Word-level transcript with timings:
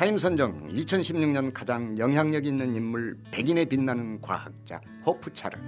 타임 0.00 0.16
선정 0.16 0.66
2016년 0.70 1.52
가장 1.52 1.98
영향력 1.98 2.46
있는 2.46 2.74
인물 2.74 3.18
100인에 3.32 3.68
빛나는 3.68 4.22
과학자 4.22 4.80
호프차르. 5.04 5.58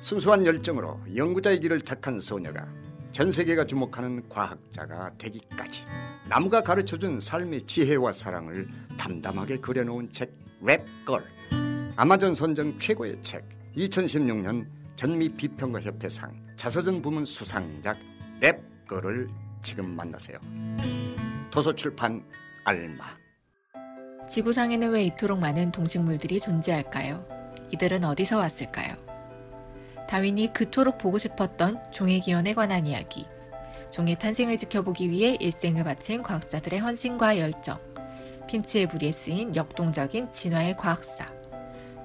순수한 0.00 0.46
열정으로 0.46 0.98
연구자의 1.14 1.60
길을 1.60 1.80
택한 1.80 2.18
소녀가 2.18 2.66
전 3.12 3.30
세계가 3.30 3.66
주목하는 3.66 4.26
과학자가 4.30 5.12
되기까지 5.18 5.84
나무가 6.30 6.62
가르쳐준 6.62 7.20
삶의 7.20 7.66
지혜와 7.66 8.14
사랑을 8.14 8.66
담담하게 8.96 9.58
그려놓은 9.58 10.10
책 10.12 10.32
랩걸. 10.62 11.22
아마존 11.94 12.34
선정 12.34 12.78
최고의 12.78 13.18
책 13.20 13.44
2016년 13.76 14.66
전미 14.96 15.28
비평가 15.28 15.82
협회상 15.82 16.34
자서전 16.56 17.02
부문 17.02 17.26
수상작 17.26 17.98
랩걸을 18.40 19.28
지금 19.62 19.94
만나세요. 19.94 20.38
도서출판 21.50 22.24
알마 22.64 23.23
지구상에는 24.28 24.90
왜 24.90 25.04
이토록 25.04 25.38
많은 25.38 25.70
동식물들이 25.70 26.40
존재할까요? 26.40 27.24
이들은 27.72 28.04
어디서 28.04 28.38
왔을까요? 28.38 28.94
다윈이 30.08 30.52
그토록 30.52 30.98
보고 30.98 31.18
싶었던 31.18 31.90
종의 31.90 32.20
기원에 32.20 32.54
관한 32.54 32.86
이야기. 32.86 33.26
종의 33.90 34.18
탄생을 34.18 34.56
지켜보기 34.56 35.10
위해 35.10 35.36
일생을 35.40 35.84
바친 35.84 36.22
과학자들의 36.22 36.78
헌신과 36.80 37.38
열정. 37.38 37.78
핀치의 38.48 38.88
부리에 38.88 39.12
쓰인 39.12 39.54
역동적인 39.54 40.30
진화의 40.30 40.76
과학사. 40.76 41.32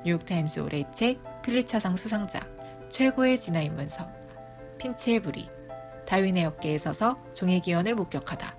뉴욕타임스 0.06 0.62
올해의 0.62 0.86
책 0.94 1.20
필리처상 1.42 1.98
수상자. 1.98 2.40
최고의 2.90 3.40
진화 3.40 3.62
인문서. 3.62 4.10
핀치의 4.78 5.22
부리. 5.22 5.50
다윈의 6.06 6.46
어깨에 6.46 6.78
서서 6.78 7.18
종의 7.34 7.62
기원을 7.62 7.96
목격하다. 7.96 8.59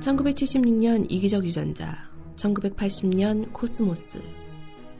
1976년 0.00 1.06
이기적 1.10 1.44
유전자, 1.44 1.94
1980년 2.36 3.52
코스모스, 3.52 4.20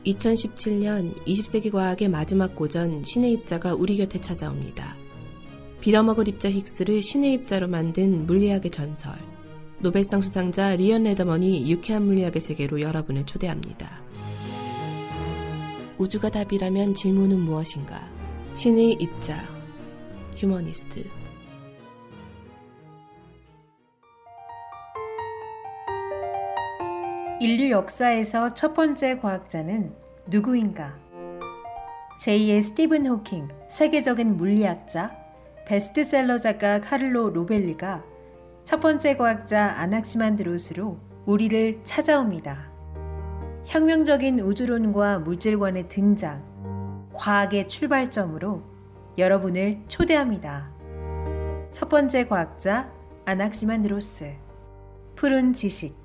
2017년 0.05 1.15
20세기 1.25 1.71
과학의 1.71 2.07
마지막 2.07 2.55
고전 2.55 3.03
신의 3.03 3.33
입자가 3.33 3.73
우리 3.73 3.97
곁에 3.97 4.21
찾아옵니다. 4.21 4.95
빌어먹을 5.79 6.27
입자 6.27 6.49
힉스를 6.49 7.01
신의 7.01 7.33
입자로 7.33 7.67
만든 7.67 8.27
물리학의 8.27 8.69
전설. 8.69 9.13
노벨상 9.79 10.21
수상자 10.21 10.75
리언 10.75 11.03
레더먼이 11.03 11.69
유쾌한 11.71 12.05
물리학의 12.05 12.39
세계로 12.39 12.81
여러분을 12.81 13.25
초대합니다. 13.25 13.89
우주가 15.97 16.29
답이라면 16.29 16.93
질문은 16.93 17.39
무엇인가? 17.39 18.07
신의 18.53 18.97
입자, 18.99 19.43
휴머니스트. 20.35 21.20
인류 27.41 27.71
역사에서 27.71 28.53
첫 28.53 28.75
번째 28.75 29.17
과학자는 29.17 29.95
누구인가? 30.27 30.95
제2의 32.19 32.61
스티븐 32.61 33.07
호킹, 33.07 33.47
세계적인 33.67 34.37
물리학자, 34.37 35.17
베스트셀러 35.65 36.37
작가 36.37 36.79
카를로 36.79 37.31
로벨리가 37.31 38.03
첫 38.63 38.79
번째 38.79 39.17
과학자 39.17 39.73
아낙시만드로스로 39.79 40.99
우리를 41.25 41.79
찾아옵니다. 41.83 42.69
혁명적인 43.65 44.39
우주론과 44.41 45.17
물질관의 45.21 45.89
등장, 45.89 46.43
과학의 47.13 47.67
출발점으로 47.67 48.61
여러분을 49.17 49.81
초대합니다. 49.87 50.69
첫 51.71 51.89
번째 51.89 52.27
과학자 52.27 52.93
아낙시만드로스, 53.25 54.31
푸른 55.15 55.53
지식, 55.53 56.00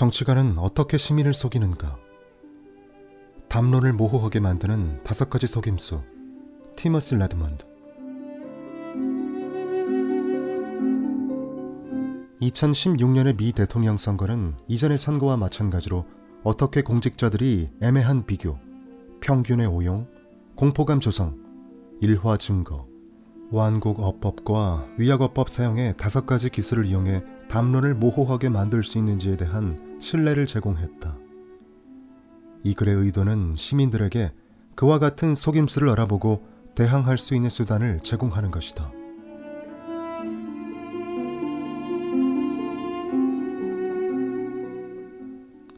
정치가는 0.00 0.56
어떻게 0.56 0.96
시민을 0.96 1.34
속이는가? 1.34 1.98
담론을 3.50 3.92
모호하게 3.92 4.40
만드는 4.40 5.02
다섯 5.02 5.28
가지 5.28 5.46
속임수. 5.46 6.00
티머시 6.74 7.16
레드먼드. 7.16 7.66
2016년의 12.40 13.36
미 13.36 13.52
대통령 13.52 13.98
선거는 13.98 14.54
이전의 14.68 14.96
선거와 14.96 15.36
마찬가지로 15.36 16.06
어떻게 16.44 16.80
공직자들이 16.80 17.68
애매한 17.82 18.24
비교, 18.24 18.58
평균의 19.20 19.66
오용, 19.66 20.08
공포감 20.54 21.00
조성, 21.00 21.36
일화 22.00 22.38
증거, 22.38 22.86
완곡 23.50 24.00
어법과 24.00 24.86
위약 24.96 25.20
어법 25.20 25.50
사용의 25.50 25.98
다섯 25.98 26.24
가지 26.24 26.48
기술을 26.48 26.86
이용해 26.86 27.22
담론을 27.50 27.96
모호하게 27.96 28.48
만들 28.48 28.82
수 28.82 28.96
있는지에 28.96 29.36
대한 29.36 29.89
신뢰를 30.00 30.46
제공했다. 30.46 31.16
이 32.64 32.74
글의 32.74 32.94
의도는 32.96 33.54
시민들에게 33.56 34.32
그와 34.74 34.98
같은 34.98 35.34
속임수를 35.34 35.88
알아보고 35.90 36.42
대항할 36.74 37.18
수 37.18 37.34
있는 37.34 37.50
수단을 37.50 38.00
제공하는 38.00 38.50
것이다. 38.50 38.90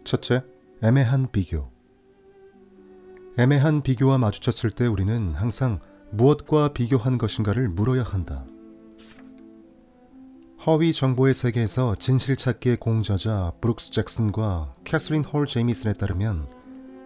첫째, 0.05 0.45
애매한 0.83 1.31
비교. 1.31 1.71
애매한 3.39 3.83
비교와 3.83 4.19
마주쳤을 4.19 4.71
때 4.71 4.87
우리는 4.87 5.33
항상 5.33 5.81
무엇과 6.11 6.75
비교한 6.75 7.19
것인가를 7.19 7.69
물어야 7.69 8.03
한다. 8.03 8.45
허위 10.67 10.93
정보의 10.93 11.35
세계에서 11.35 11.97
진실 11.97 12.37
찾기의 12.37 12.77
공저자 12.77 13.53
브룩스 13.61 13.91
잭슨과 13.91 14.75
캐슬린 14.85 15.25
홀 15.25 15.47
제이미슨에 15.47 15.95
따르면 15.95 16.49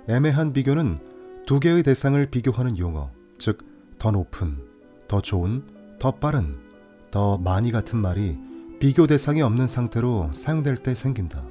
애매한 0.08 0.52
비교는 0.52 0.98
두 1.46 1.60
개의 1.60 1.82
대상을 1.82 2.24
비교하는 2.30 2.76
용어, 2.78 3.10
즉 3.38 3.76
더 3.98 4.10
높은, 4.10 4.58
더 5.08 5.20
좋은, 5.20 5.64
더 5.98 6.10
빠른, 6.12 6.58
더 7.10 7.38
많이 7.38 7.72
같은 7.72 7.98
말이 7.98 8.38
비교 8.78 9.06
대상이 9.06 9.42
없는 9.42 9.66
상태로 9.68 10.30
사용될 10.32 10.76
때 10.78 10.94
생긴다. 10.94 11.44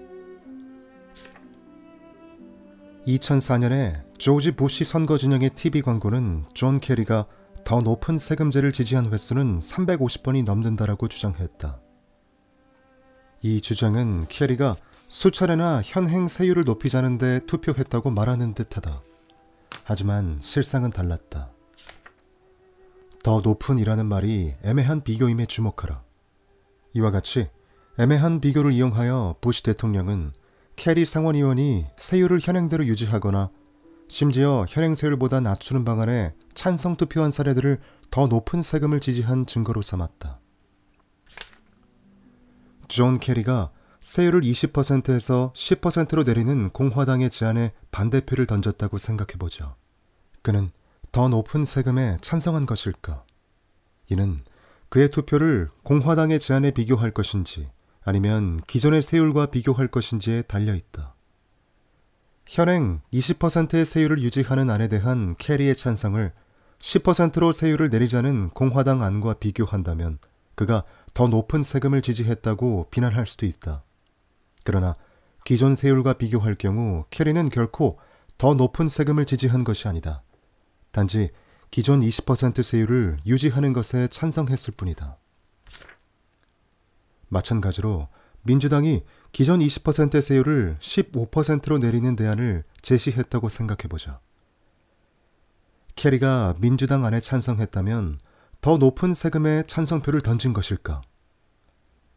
2004년에 3.08 4.04
조지 4.18 4.52
부시 4.52 4.84
선거 4.84 5.18
진영의 5.18 5.52
TV 5.52 5.82
광고는 5.82 6.46
존 6.54 6.80
케리가 6.80 7.28
더 7.64 7.82
높은 7.82 8.18
세금제를 8.18 8.72
지지한 8.72 9.12
횟수는 9.12 9.60
350번이 9.60 10.44
넘는다라고 10.44 11.08
주장했다. 11.08 11.80
이 13.46 13.62
주장은 13.62 14.26
케리가 14.28 14.76
수차례나 15.08 15.84
현행 15.86 16.28
세율을 16.28 16.64
높이자는데 16.64 17.42
투표했다고 17.46 18.10
말하는 18.10 18.56
듯하다. 18.56 19.04
하지만 19.84 20.40
실상은 20.42 20.90
달랐다. 20.90 21.52
더 23.22 23.42
높은이라는 23.42 24.04
말이 24.08 24.56
애매한 24.64 25.02
비교임에 25.02 25.46
주목하라. 25.46 26.02
이와 26.94 27.12
같이 27.12 27.48
애매한 28.00 28.42
비교를 28.42 28.72
이용하여 28.72 29.36
부시 29.42 29.62
대통령은 29.62 30.32
케리 30.76 31.06
상원의원이 31.06 31.86
세율을 31.98 32.40
현행대로 32.42 32.88
유지하거나 32.88 33.52
심지어 34.08 34.66
현행세율보다 34.68 35.42
낮추는 35.42 35.86
방안에 35.86 36.34
찬성 36.56 36.98
투표한 36.98 37.30
사례들을 37.30 37.80
더 38.10 38.26
높은 38.26 38.64
세금을 38.64 39.02
지지한 39.02 39.46
증거로 39.46 39.84
삼았다. 39.84 40.40
존 42.88 43.20
케리가 43.20 43.72
세율을 44.02 44.42
20%에서 44.42 45.52
10%로 45.56 46.24
내리는 46.24 46.70
공화당의 46.70 47.30
제안에 47.30 47.74
반대표를 47.92 48.46
던졌다고 48.46 48.98
생각해보죠. 48.98 49.76
그는 50.42 50.72
더 51.12 51.28
높은 51.28 51.66
세금에 51.66 52.18
찬성한 52.22 52.66
것일까? 52.66 53.24
이는 54.10 54.44
그의 54.90 55.10
투표를 55.10 55.70
공화당의 55.84 56.40
제안에 56.40 56.72
비교할 56.72 57.12
것인지 57.12 57.70
아니면 58.04 58.60
기존의 58.68 59.02
세율과 59.02 59.48
비교할 59.48 59.88
것인지에 59.88 60.44
달려 60.44 60.76
있다. 60.76 61.16
현행 62.46 63.02
20%의 63.12 63.86
세율을 63.86 64.22
유지하는 64.22 64.70
안에 64.70 64.88
대한 64.88 65.36
캐리의 65.38 65.76
찬성을 65.76 66.32
10%로 66.78 67.52
세율을 67.52 67.90
내리자는 67.90 68.52
공화당 68.52 69.02
안과 69.02 69.34
비교한다면 69.34 70.20
그가 70.56 70.84
더 71.14 71.28
높은 71.28 71.64
세금을 71.64 72.02
지지했다고 72.02 72.88
비난할 72.92 73.28
수도 73.28 73.46
있다. 73.46 73.84
그러나 74.64 74.96
기존 75.46 75.76
세율과 75.76 76.14
비교할 76.14 76.56
경우 76.56 77.06
캐리는 77.12 77.50
결코 77.50 78.00
더 78.38 78.54
높은 78.54 78.90
세금을 78.90 79.26
지지한 79.26 79.64
것이 79.64 79.88
아니다. 79.88 80.24
단지 80.92 81.30
기존 81.72 82.02
20% 82.02 82.64
세율을 82.64 83.18
유지하는 83.26 83.74
것에 83.74 84.08
찬성했을 84.08 84.74
뿐이다. 84.76 85.18
마찬가지로 87.28 88.08
민주당이 88.44 89.04
기존 89.32 89.60
20% 89.60 90.22
세율을 90.22 90.78
15%로 90.80 91.78
내리는 91.80 92.16
대안을 92.16 92.64
제시했다고 92.82 93.50
생각해보자. 93.50 94.20
캐리가 95.96 96.56
민주당 96.60 97.06
안에 97.06 97.20
찬성했다면 97.20 98.20
더 98.66 98.80
높은 98.80 99.14
세금에 99.14 99.62
찬성표를 99.68 100.22
던진 100.22 100.52
것일까? 100.52 101.04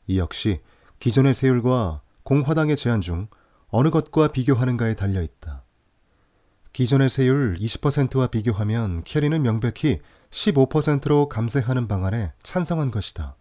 이 0.07 0.19
역시 0.19 0.63
기존의 0.99 1.35
세율과 1.35 2.01
공화당의 2.23 2.75
제안 2.75 3.03
중 3.03 3.29
어느 3.69 3.91
것과 3.91 4.29
비교하는가에 4.29 4.95
달려 4.95 5.21
있다. 5.21 5.67
기존의 6.73 7.11
세율 7.11 7.59
20%와 7.59 8.29
비교하면 8.29 9.03
캐리는 9.05 9.43
명백히 9.43 10.01
15%로 10.31 11.29
감세하는 11.29 11.87
방안에 11.87 12.33
찬성한 12.43 12.93
것이다. 12.93 13.37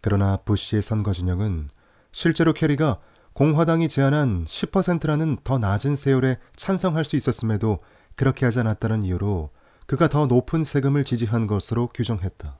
그러나 0.00 0.38
부시의 0.38 0.82
선거 0.82 1.12
진영은 1.12 1.68
실제로 2.10 2.54
캐리가 2.54 2.98
공화당이 3.34 3.86
제안한 3.86 4.46
10%라는 4.46 5.36
더 5.44 5.58
낮은 5.58 5.94
세율에 5.94 6.38
찬성할 6.56 7.04
수 7.04 7.14
있었음에도 7.14 7.78
그렇게 8.16 8.46
하지 8.46 8.58
않았다는 8.58 9.04
이유로 9.04 9.52
그가 9.86 10.08
더 10.08 10.26
높은 10.26 10.64
세금을 10.64 11.04
지지한 11.04 11.46
것으로 11.46 11.88
규정했다. 11.88 12.58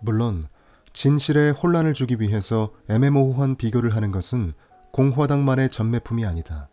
물론 0.00 0.48
진실에 0.92 1.50
혼란을 1.50 1.94
주기 1.94 2.20
위해서 2.20 2.72
애매모호한 2.88 3.56
비교를 3.56 3.94
하는 3.94 4.12
것은 4.12 4.54
공화당만의 4.92 5.70
전매품이 5.70 6.24
아니다. 6.24 6.68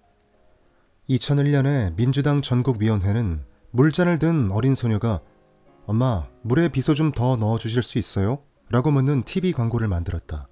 2001년에 1.10 1.96
민주당 1.96 2.42
전국위원회는 2.42 3.44
물잔을 3.72 4.20
든 4.20 4.52
어린 4.52 4.76
소녀가 4.76 5.22
엄마, 5.86 6.28
물에 6.44 6.70
비소 6.70 6.94
좀 6.94 7.12
더 7.12 7.36
넣어 7.36 7.58
주실 7.58 7.84
수 7.84 7.98
있어요? 7.98 8.40
라고 8.70 8.92
묻는 8.92 9.24
TV 9.24 9.52
광고를 9.52 9.90
만들었다. 9.90 10.48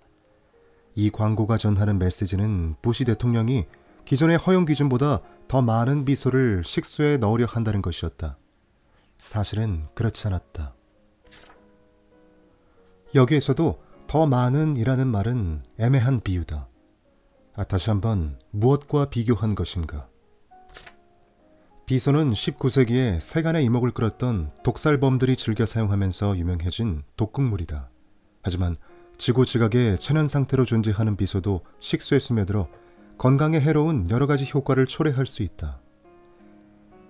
이 0.95 1.09
광고가 1.09 1.57
전하는 1.57 1.97
메시지는 1.97 2.75
부시 2.81 3.05
대통령이 3.05 3.65
기존의 4.05 4.37
허용 4.37 4.65
기준보다 4.65 5.19
더 5.47 5.61
많은 5.61 6.05
비소를 6.05 6.63
식수에 6.63 7.17
넣으려 7.17 7.45
한다는 7.45 7.81
것이었다. 7.81 8.37
사실은 9.17 9.83
그렇지 9.93 10.27
않았다. 10.27 10.73
여기에서도 13.13 13.81
더 14.07 14.25
많은 14.25 14.75
이라는 14.75 15.07
말은 15.07 15.63
애매한 15.77 16.21
비유다. 16.21 16.67
아, 17.55 17.63
다시 17.63 17.89
한번 17.89 18.39
무엇과 18.51 19.09
비교한 19.09 19.55
것인가? 19.55 20.07
비소는 21.85 22.31
19세기에 22.31 23.19
세간의 23.19 23.65
이목을 23.65 23.91
끌었던 23.91 24.51
독살범들이 24.63 25.35
즐겨 25.35 25.65
사용하면서 25.65 26.37
유명해진 26.37 27.03
독극물이다. 27.17 27.89
하지만 28.43 28.75
지구 29.17 29.45
지각의 29.45 29.99
천연 29.99 30.27
상태로 30.27 30.65
존재하는 30.65 31.17
비소도 31.17 31.65
식수에 31.79 32.19
스며들어 32.19 32.69
건강에 33.21 33.59
해로운 33.59 34.09
여러 34.09 34.25
가지 34.25 34.49
효과를 34.51 34.87
초래할 34.87 35.27
수 35.27 35.43
있다. 35.43 35.79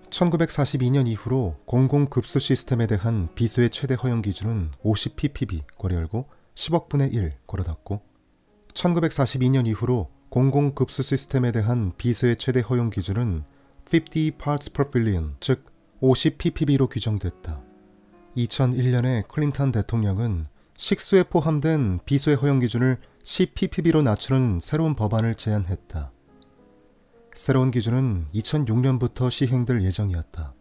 1942년 0.10 1.08
이후로 1.08 1.56
공공급수 1.64 2.38
시스템에 2.40 2.86
대한 2.86 3.30
비소의 3.34 3.70
최대 3.70 3.94
허용 3.94 4.22
기준은 4.22 4.72
50ppb 4.84 5.62
괄호 5.78 5.96
열고 5.96 6.28
10억분의 6.56 7.14
1 7.14 7.32
괄호 7.48 7.64
닫고 7.64 8.02
1942년 8.74 9.66
이후로 9.68 10.10
공공급수 10.28 11.02
시스템에 11.02 11.54
대한 11.54 11.94
비소의 11.96 12.36
최대 12.36 12.60
허용 12.60 12.90
기준은 12.90 13.46
50 13.86 14.38
parts 14.38 14.74
per 14.74 14.92
billion, 14.92 15.38
즉 15.40 15.64
50ppb로 16.02 16.90
규정됐다. 16.90 17.62
2001년에 18.36 19.30
클린턴 19.30 19.72
대통령은 19.72 20.46
식수에 20.76 21.24
포함된 21.24 22.02
비소의 22.04 22.36
허용 22.36 22.60
기준을 22.60 22.98
10ppb로 23.24 24.04
낮추는 24.04 24.60
새로운 24.62 24.96
법안을 24.96 25.36
제안했다. 25.36 26.12
새로운 27.34 27.72
기준은 27.72 28.28
2006년부터 28.34 29.30
시행될 29.32 29.84
예정이었다. 29.84 30.54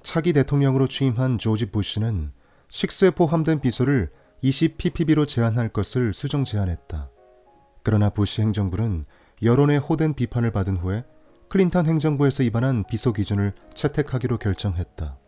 차기 0.00 0.32
대통령으로 0.32 0.88
취임한 0.88 1.38
조지 1.38 1.66
부시는 1.66 2.32
식수에 2.68 3.10
포함된 3.10 3.60
비소를 3.60 4.10
20ppb로 4.42 5.26
제한할 5.26 5.68
것을 5.70 6.14
수정 6.14 6.44
제안했다. 6.44 7.10
그러나 7.82 8.10
부시 8.10 8.42
행정부는 8.42 9.04
여론의 9.42 9.78
호된 9.78 10.14
비판을 10.14 10.52
받은 10.52 10.76
후에 10.76 11.04
클린턴 11.48 11.86
행정부에서 11.86 12.42
입안한 12.42 12.84
비소 12.88 13.12
기준을 13.12 13.54
채택하기로 13.74 14.38
결정했다. 14.38 15.18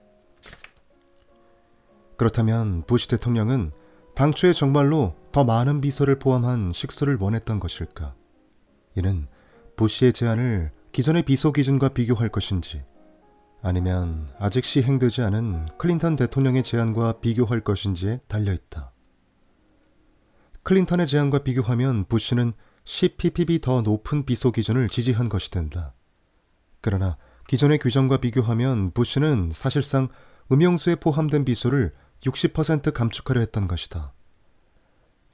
그렇다면 2.17 2.85
부시 2.87 3.09
대통령은 3.09 3.73
당초에 4.15 4.53
정말로 4.53 5.17
더 5.33 5.45
많은 5.45 5.81
비소를 5.81 6.19
포함한 6.19 6.73
식수를 6.73 7.17
원했던 7.21 7.61
것일까? 7.61 8.15
이는 8.97 9.29
부시의 9.77 10.13
제안을 10.13 10.73
기존의 10.93 11.23
비소 11.23 11.53
기준과 11.53 11.91
비교할 11.91 12.29
것인지 12.31 12.83
아니면 13.63 14.29
아직 14.39 14.65
시행되지 14.65 15.23
않은 15.23 15.69
클린턴 15.79 16.17
대통령의 16.17 16.63
제안과 16.63 17.21
비교할 17.21 17.61
것인지에 17.61 18.21
달려 18.27 18.53
있다. 18.53 18.93
클린턴의 20.63 21.07
제안과 21.07 21.39
비교하면 21.45 22.07
부시는 22.07 22.53
10ppb 22.85 23.63
더 23.63 23.83
높은 23.83 24.25
비소 24.25 24.51
기준을 24.51 24.89
지지한 24.89 25.29
것이 25.29 25.51
된다. 25.51 25.95
그러나 26.81 27.17
기존의 27.47 27.79
규정과 27.79 28.17
비교하면 28.19 28.91
부시는 28.93 29.53
사실상 29.55 30.09
음용수에 30.51 30.97
포함된 30.97 31.45
비소를 31.45 31.93
60% 32.23 32.93
감축하려 32.93 33.41
했던 33.41 33.69
것이다. 33.69 34.13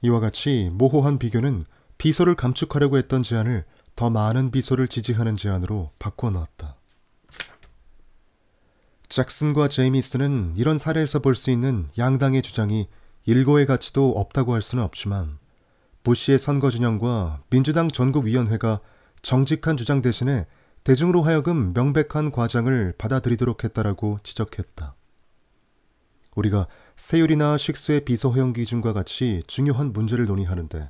이와 0.01 0.19
같이 0.19 0.69
모호한 0.73 1.19
비교는 1.19 1.65
비소를 1.97 2.35
감축하려고 2.35 2.97
했던 2.97 3.23
제안을 3.23 3.65
더 3.95 4.09
많은 4.09 4.51
비소를 4.51 4.87
지지하는 4.87 5.37
제안으로 5.37 5.91
바꾸어 5.97 6.29
놓았다. 6.29 6.75
잭슨과 9.09 9.69
제이미스는 9.69 10.53
이런 10.55 10.77
사례에서 10.77 11.19
볼 11.19 11.35
수 11.35 11.49
있는 11.49 11.87
양당의 11.97 12.41
주장이 12.41 12.87
일고의 13.25 13.65
가치도 13.65 14.11
없다고 14.11 14.53
할 14.53 14.61
수는 14.61 14.83
없지만 14.83 15.39
부시의 16.03 16.39
선거 16.39 16.69
진영과 16.69 17.41
민주당 17.49 17.89
전국위원회가 17.89 18.79
정직한 19.21 19.75
주장 19.77 20.01
대신에 20.01 20.45
대중으로 20.83 21.23
하여금 21.23 21.73
명백한 21.73 22.31
과장을 22.31 22.93
받아들이도록 22.97 23.63
했다라고 23.63 24.19
지적했다. 24.23 24.95
우리가 26.37 26.67
세율이나 26.95 27.57
식수의 27.57 28.05
비소 28.05 28.29
허용 28.29 28.53
기준과 28.53 28.93
같이 28.93 29.41
중요한 29.47 29.91
문제를 29.91 30.25
논의하는데 30.25 30.89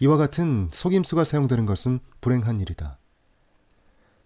이와 0.00 0.16
같은 0.16 0.70
속임수가 0.72 1.24
사용되는 1.24 1.66
것은 1.66 1.98
불행한 2.20 2.60
일이다. 2.60 2.98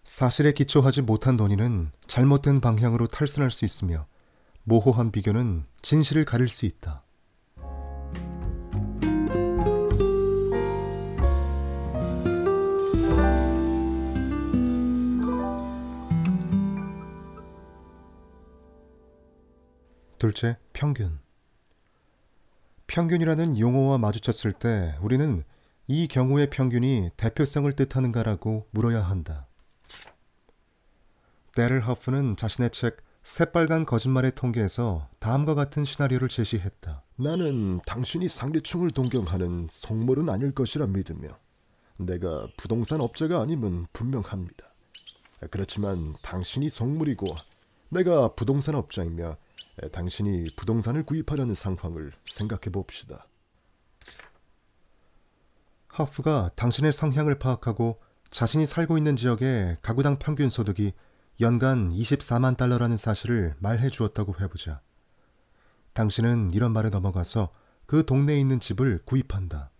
사실에 0.05 0.53
기초하지 0.53 1.03
못한 1.03 1.37
논의는 1.37 1.91
잘못된 2.07 2.61
방향으로 2.61 3.07
탈선할 3.07 3.51
수 3.51 3.65
있으며 3.65 4.07
모호한 4.65 5.11
비교는 5.11 5.65
진실을 5.81 6.25
가릴 6.25 6.49
수 6.49 6.67
있다. 6.67 7.02
둘째, 20.23 20.57
평균. 20.73 21.19
평균이라는 22.87 23.59
용어와 23.59 23.99
마주쳤을 23.99 24.53
때 24.53 24.95
우리는 25.01 25.43
이 25.89 26.07
경우의 26.07 26.49
평균이 26.49 27.11
대표성을 27.17 27.73
뜻하는가라고 27.73 28.69
물어야 28.71 29.03
한다. 29.03 29.49
데를 31.57 31.89
허프는 31.89 32.37
자신의 32.37 32.71
책 32.71 32.99
새빨간 33.25 33.85
거짓말의 33.85 34.37
통계에서 34.37 35.09
다음과 35.19 35.57
같은 35.57 35.85
시나리오를 35.85 36.29
제시했다. 36.29 37.03
나는 37.17 37.81
당신이 37.85 38.29
상류층을 38.29 38.93
동경하는 38.93 39.67
속물은 39.73 40.29
아닐 40.29 40.55
것이라 40.55 40.87
믿으며 40.87 41.37
내가 41.97 42.47
부동산 42.57 43.01
업자가 43.01 43.41
아님은 43.41 43.87
분명합니다. 43.93 44.67
그렇지만 45.51 46.15
당신이 46.23 46.69
속물이고 46.69 47.27
내가 47.89 48.29
부동산 48.37 48.77
업자이며 48.77 49.31
에, 49.31 49.37
당신이 49.93 50.47
부동산을 50.57 51.05
구입하려는 51.05 51.55
상황을 51.55 52.13
생각해 52.27 52.71
봅시다. 52.73 53.27
허프가 55.99 56.51
당신의 56.57 56.93
성향을 56.93 57.39
파악하고 57.39 58.01
자신이 58.31 58.67
살고 58.67 58.97
있는 58.97 59.17
지역의 59.17 59.79
가구당 59.83 60.19
평균 60.19 60.49
소득이 60.49 60.93
연간 61.41 61.91
24만 61.91 62.57
달러라는 62.57 62.97
사실을 62.97 63.55
말해 63.59 63.91
주었다고 63.91 64.37
해보자. 64.41 64.81
당신은 65.93 66.53
이런 66.53 66.73
말에 66.73 66.89
넘어가서 66.89 67.53
그 67.87 68.07
동네에 68.07 68.39
있는 68.41 68.61
집을 68.61 69.03
구입한다. 69.05 69.71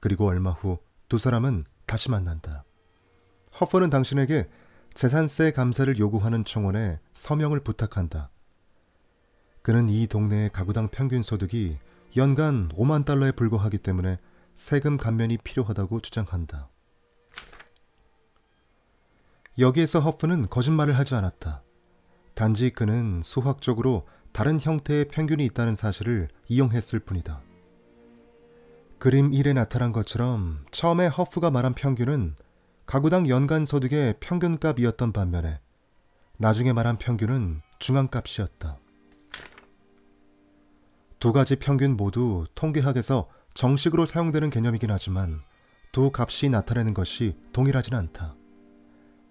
그리고 0.00 0.26
얼마 0.26 0.50
후 0.50 0.78
두 1.08 1.16
사람은 1.16 1.64
다시 1.86 2.10
만난다. 2.10 2.64
허퍼는 3.60 3.88
당신에게 3.88 4.48
재산세 4.92 5.52
감세를 5.52 5.98
요구하는 5.98 6.44
청원에 6.44 7.00
서명을 7.14 7.60
부탁한다. 7.60 8.30
그는 9.62 9.88
이 9.88 10.06
동네의 10.06 10.50
가구당 10.50 10.88
평균 10.88 11.22
소득이 11.22 11.78
연간 12.16 12.68
5만 12.68 13.04
달러에 13.04 13.32
불과하기 13.32 13.78
때문에 13.78 14.18
세금 14.54 14.96
감면이 14.96 15.38
필요하다고 15.38 16.00
주장한다. 16.00 16.68
여기에서 19.58 20.00
허프는 20.00 20.48
거짓말을 20.48 20.98
하지 20.98 21.14
않았다. 21.14 21.62
단지 22.34 22.70
그는 22.70 23.20
수학적으로 23.22 24.06
다른 24.32 24.60
형태의 24.60 25.08
평균이 25.08 25.44
있다는 25.46 25.74
사실을 25.74 26.28
이용했을 26.46 27.00
뿐이다. 27.00 27.42
그림 28.98 29.30
1에 29.30 29.54
나타난 29.54 29.92
것처럼 29.92 30.64
처음에 30.70 31.06
허프가 31.08 31.50
말한 31.50 31.74
평균은 31.74 32.36
가구당 32.86 33.28
연간 33.28 33.64
소득의 33.64 34.14
평균값이었던 34.20 35.12
반면에 35.12 35.60
나중에 36.38 36.72
말한 36.72 36.98
평균은 36.98 37.60
중앙값이었다. 37.78 38.78
두 41.18 41.32
가지 41.32 41.56
평균 41.56 41.96
모두 41.96 42.46
통계학에서 42.54 43.28
정식으로 43.54 44.06
사용되는 44.06 44.50
개념이긴 44.50 44.90
하지만 44.90 45.40
두 45.90 46.12
값이 46.14 46.48
나타내는 46.48 46.94
것이 46.94 47.36
동일하진 47.52 47.94
않다. 47.94 48.36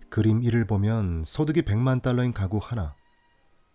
그림 0.09 0.41
1을 0.41 0.67
보면 0.67 1.23
소득이 1.25 1.61
100만 1.61 2.01
달러인 2.01 2.33
가구 2.33 2.59
하나, 2.61 2.95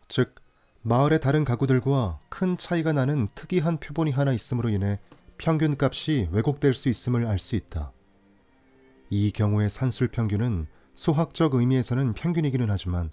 즉 0.09 0.35
마을의 0.83 1.21
다른 1.21 1.45
가구들과 1.45 2.19
큰 2.28 2.59
차이가 2.59 2.92
나는 2.92 3.28
특이한 3.35 3.78
표본이 3.78 4.11
하나 4.11 4.33
있음으로 4.33 4.69
인해 4.69 4.99
평균 5.38 5.76
값이 5.81 6.28
왜곡될 6.33 6.75
수 6.75 6.88
있음을 6.90 7.26
알 7.26 7.38
수 7.38 7.57
있다. 7.57 7.92
이 9.09 9.31
경우의 9.31 9.71
산술 9.71 10.09
평균은 10.09 10.66
수학적 10.95 11.54
의미에서는 11.54 12.12
평균이기는 12.12 12.69
하지만 12.69 13.11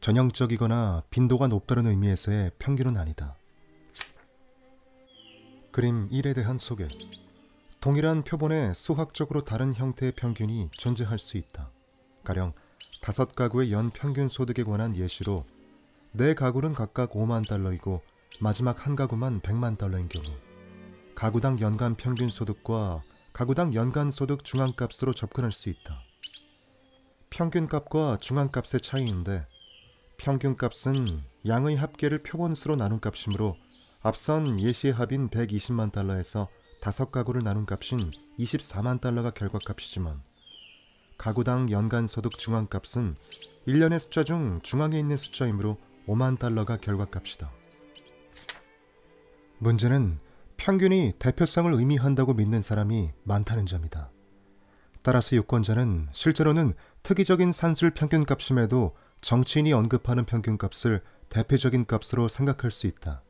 전형적이거나 0.00 1.02
빈도가 1.10 1.48
높다는 1.48 1.86
의미에서의 1.86 2.52
평균은 2.58 2.96
아니다. 2.96 3.37
그림 5.78 6.08
1에 6.08 6.34
대한 6.34 6.58
소개. 6.58 6.88
동일한 7.78 8.24
표본에 8.24 8.74
수학적으로 8.74 9.44
다른 9.44 9.72
형태의 9.72 10.10
평균이 10.10 10.70
존재할 10.72 11.20
수 11.20 11.36
있다. 11.36 11.68
가령 12.24 12.52
다섯 13.00 13.36
가구의 13.36 13.70
연 13.70 13.90
평균 13.90 14.28
소득에 14.28 14.64
관한 14.64 14.96
예시로 14.96 15.44
네 16.10 16.34
가구는 16.34 16.74
각각 16.74 17.12
5만 17.12 17.48
달러이고 17.48 18.02
마지막 18.40 18.84
한 18.84 18.96
가구만 18.96 19.40
100만 19.40 19.78
달러인 19.78 20.08
경우 20.08 20.26
가구당 21.14 21.60
연간 21.60 21.94
평균 21.94 22.28
소득과 22.28 23.04
가구당 23.32 23.72
연간 23.74 24.10
소득 24.10 24.42
중앙값으로 24.42 25.14
접근할 25.14 25.52
수 25.52 25.68
있다. 25.68 25.94
평균값과 27.30 28.18
중앙값의 28.20 28.80
차이인데 28.80 29.46
평균값은 30.16 31.06
양의 31.46 31.76
합계를 31.76 32.24
표본수로 32.24 32.74
나눈 32.74 32.98
값이므로 33.00 33.54
앞선 34.00 34.60
예시의 34.60 34.92
합인 34.92 35.28
120만 35.28 35.90
달러에서 35.90 36.48
다섯 36.80 37.10
가구를 37.10 37.42
나눈 37.42 37.66
값인 37.66 37.98
24만 38.38 39.00
달러가 39.00 39.30
결과값이지만 39.30 40.16
가구당 41.18 41.72
연간 41.72 42.06
소득 42.06 42.38
중앙값은 42.38 43.16
1년의 43.66 43.98
숫자 43.98 44.22
중 44.22 44.60
중앙에 44.62 44.96
있는 44.96 45.16
숫자이므로 45.16 45.78
5만 46.06 46.38
달러가 46.38 46.76
결과값이다. 46.76 47.50
문제는 49.58 50.20
평균이 50.56 51.14
대표성을 51.18 51.72
의미한다고 51.74 52.34
믿는 52.34 52.62
사람이 52.62 53.10
많다는 53.24 53.66
점이다. 53.66 54.12
따라서 55.02 55.34
유권자는 55.34 56.10
실제로는 56.12 56.74
특이적인 57.02 57.50
산술 57.50 57.90
평균값임에도 57.90 58.96
정치인이 59.22 59.72
언급하는 59.72 60.24
평균값을 60.24 61.02
대표적인 61.30 61.86
값으로 61.86 62.28
생각할 62.28 62.70
수 62.70 62.86
있다. 62.86 63.22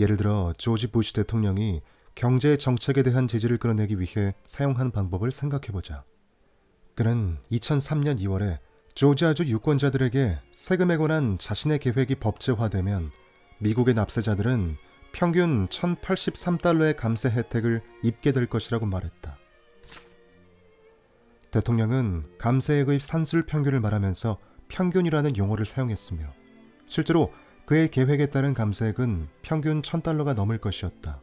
예를 0.00 0.16
들어 0.16 0.54
조지 0.56 0.90
부시 0.90 1.12
대통령이 1.12 1.82
경제 2.14 2.56
정책에 2.56 3.02
대한 3.02 3.28
지지를 3.28 3.58
끌어내기 3.58 4.00
위해 4.00 4.34
사용한 4.46 4.92
방법을 4.92 5.30
생각해보자. 5.30 6.04
그는 6.94 7.36
2003년 7.52 8.18
2월에 8.18 8.58
조지아주 8.94 9.44
유권자들에게 9.44 10.38
세금에 10.52 10.96
관한 10.96 11.36
자신의 11.38 11.78
계획이 11.78 12.14
법제화되면 12.16 13.12
미국의 13.58 13.94
납세자들은 13.94 14.76
평균 15.12 15.68
1083달러의 15.68 16.96
감세 16.96 17.28
혜택을 17.28 17.82
입게 18.02 18.32
될 18.32 18.46
것이라고 18.46 18.86
말했다. 18.86 19.36
대통령은 21.50 22.38
감세액의 22.38 23.00
산술 23.00 23.44
평균을 23.44 23.80
말하면서 23.80 24.38
평균이라는 24.68 25.36
용어를 25.36 25.66
사용했으며 25.66 26.32
실제로 26.86 27.32
그의 27.70 27.88
계획에 27.88 28.26
따른 28.30 28.52
감세액은 28.52 29.28
평균 29.42 29.80
1000달러가 29.80 30.34
넘을 30.34 30.58
것이었다. 30.58 31.22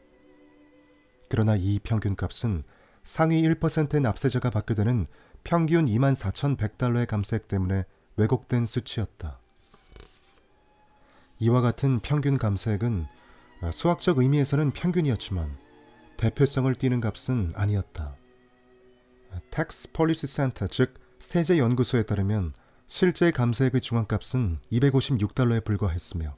그러나 1.28 1.58
이 1.58 1.78
평균 1.84 2.16
값은 2.16 2.64
상위 3.04 3.42
1%의 3.42 4.00
납세자가 4.00 4.50
받게 4.52 4.74
되는 4.74 5.08
평균 5.44 5.88
24,100달러의 5.88 7.06
감세액 7.06 7.50
때문에 7.50 7.84
왜곡된 8.16 8.66
수치였다. 8.66 9.42
이와 11.40 11.60
같은 11.60 12.00
평균 12.00 12.38
감세액은 12.38 13.08
수학적 13.74 14.20
의미에서는 14.20 14.72
평균이었지만 14.72 15.54
대표성을 16.16 16.74
띠는 16.76 17.02
값은 17.02 17.52
아니었다. 17.56 18.16
Tax 19.52 19.92
Policy 19.92 20.30
Center, 20.30 20.70
즉 20.70 20.94
세제 21.20 21.58
연구소에 21.58 22.04
따르면 22.04 22.54
실제 22.88 23.32
감세액의 23.32 23.82
중앙값은 23.82 24.60
256달러에 24.72 25.64
불과했으며 25.64 26.36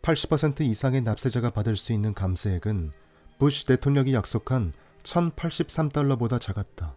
80% 0.00 0.62
이상의 0.62 1.02
납세자가 1.02 1.50
받을 1.50 1.76
수 1.76 1.92
있는 1.92 2.14
감세액은 2.14 2.90
부시 3.38 3.66
대통령이 3.66 4.14
약속한 4.14 4.72
1083달러보다 5.02 6.40
작았다. 6.40 6.96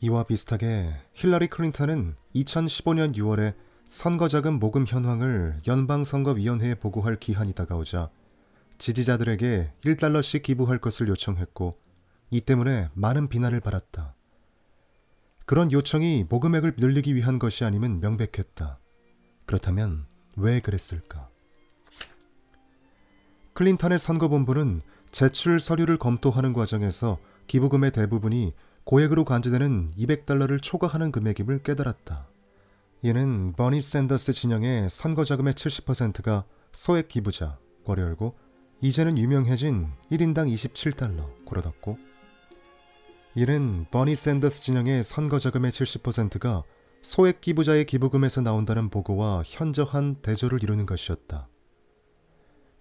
이와 0.00 0.24
비슷하게 0.24 0.94
힐러리 1.14 1.46
클린턴은 1.46 2.16
2015년 2.34 3.16
6월에 3.16 3.54
선거자금 3.86 4.58
모금 4.58 4.84
현황을 4.86 5.60
연방선거위원회에 5.66 6.74
보고할 6.74 7.16
기한이 7.16 7.52
다가오자 7.52 8.10
지지자들에게 8.78 9.72
1달러씩 9.84 10.42
기부할 10.42 10.78
것을 10.78 11.08
요청했고 11.08 11.78
이 12.30 12.40
때문에 12.40 12.90
많은 12.94 13.28
비난을 13.28 13.60
받았다. 13.60 14.17
그런 15.48 15.72
요청이 15.72 16.26
모금액을 16.28 16.74
늘리기 16.76 17.14
위한 17.14 17.38
것이 17.38 17.64
아님은 17.64 18.00
명백했다. 18.00 18.78
그렇다면 19.46 20.04
왜 20.36 20.60
그랬을까? 20.60 21.30
클린턴의 23.54 23.98
선거본부는 23.98 24.82
제출 25.10 25.58
서류를 25.58 25.96
검토하는 25.96 26.52
과정에서 26.52 27.16
기부금의 27.46 27.92
대부분이 27.92 28.52
고액으로 28.84 29.24
간주되는 29.24 29.88
200달러를 29.96 30.60
초과하는 30.60 31.10
금액임을 31.12 31.62
깨달았다. 31.62 32.28
이는 33.00 33.54
버니 33.54 33.80
샌더스 33.80 34.34
진영의 34.34 34.90
선거 34.90 35.24
자금의 35.24 35.54
70%가 35.54 36.44
소액 36.72 37.08
기부자, 37.08 37.56
괄호 37.86 38.02
열고 38.02 38.36
이제는 38.82 39.16
유명해진 39.16 39.88
1인당 40.12 40.52
27달러, 40.52 41.26
고로 41.46 41.62
닫고 41.62 42.07
이는 43.40 43.86
버니 43.92 44.16
샌더스 44.16 44.62
진영의 44.62 45.04
선거 45.04 45.38
자금의 45.38 45.70
70%가 45.70 46.64
소액 47.02 47.40
기부자의 47.40 47.84
기부금에서 47.84 48.40
나온다는 48.40 48.90
보고와 48.90 49.44
현저한 49.46 50.16
대조를 50.22 50.60
이루는 50.60 50.86
것이었다. 50.86 51.48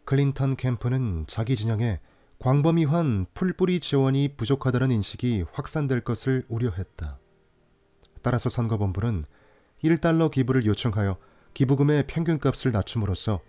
클린턴 0.05 0.55
캠프는 0.55 1.25
자기 1.27 1.55
진영에 1.55 1.99
광범위한 2.39 3.27
풀뿌리 3.35 3.79
지원이 3.79 4.29
부족하다는 4.35 4.89
인식이 4.89 5.45
확산될 5.51 6.01
것을 6.01 6.43
우려했다. 6.47 7.19
따라서 8.23 8.49
선거본부는 8.49 9.25
1달러 9.83 10.31
기부를 10.31 10.65
요청하여 10.65 11.17
기부금의 11.53 12.07
평균값을 12.07 12.71
낮춤으로써 12.71 13.41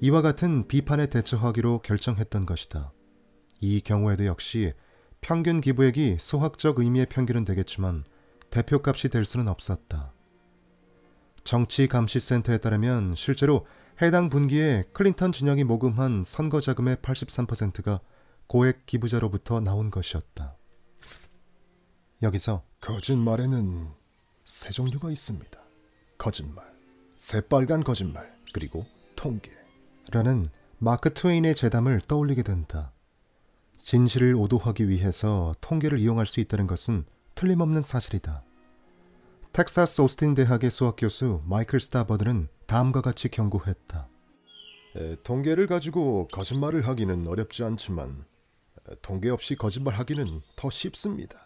이와 0.00 0.22
같은 0.22 0.68
비판에 0.68 1.08
대처하기로 1.08 1.80
결정했던 1.82 2.46
것이다. 2.46 2.92
이 3.60 3.80
경우에도 3.80 4.26
역시 4.26 4.74
평균 5.26 5.60
기부액이 5.60 6.18
수학적 6.20 6.78
의미의 6.78 7.06
평균은 7.06 7.44
되겠지만 7.44 8.04
대표값이 8.50 9.08
될 9.08 9.24
수는 9.24 9.48
없었다. 9.48 10.12
정치감시센터에 11.42 12.58
따르면 12.58 13.16
실제로 13.16 13.66
해당 14.00 14.28
분기에 14.28 14.84
클린턴 14.92 15.32
진영이 15.32 15.64
모금한 15.64 16.22
선거 16.24 16.60
자금의 16.60 16.98
83%가 16.98 17.98
고액 18.46 18.86
기부자로부터 18.86 19.58
나온 19.58 19.90
것이었다. 19.90 20.56
여기서 22.22 22.62
거짓말에는 22.80 23.84
세 24.44 24.70
종류가 24.70 25.10
있습니다. 25.10 25.60
거짓말, 26.18 26.64
새빨간 27.16 27.82
거짓말, 27.82 28.32
그리고 28.54 28.86
통계. 29.16 29.50
라는 30.12 30.46
마크 30.78 31.12
트웨인의 31.12 31.56
재담을 31.56 32.00
떠올리게 32.00 32.44
된다. 32.44 32.92
진실을 33.86 34.34
오도하기 34.34 34.88
위해서 34.88 35.54
통계를 35.60 36.00
이용할 36.00 36.26
수 36.26 36.40
있다는 36.40 36.66
것은 36.66 37.04
틀림없는 37.36 37.82
사실이다. 37.82 38.42
텍사스 39.52 40.00
오스틴 40.00 40.34
대학의 40.34 40.72
수학 40.72 40.96
교수 40.96 41.40
마이클 41.44 41.78
스타버드는 41.78 42.48
다음과 42.66 43.00
같이 43.00 43.28
경고했다. 43.28 44.08
에, 44.96 45.16
통계를 45.22 45.68
가지고 45.68 46.26
거짓말을 46.32 46.88
하기는 46.88 47.28
어렵지 47.28 47.62
않지만 47.62 48.24
에, 48.90 48.94
통계 49.02 49.30
없이 49.30 49.54
거짓말하기는 49.54 50.26
더 50.56 50.68
쉽습니다. 50.68 51.38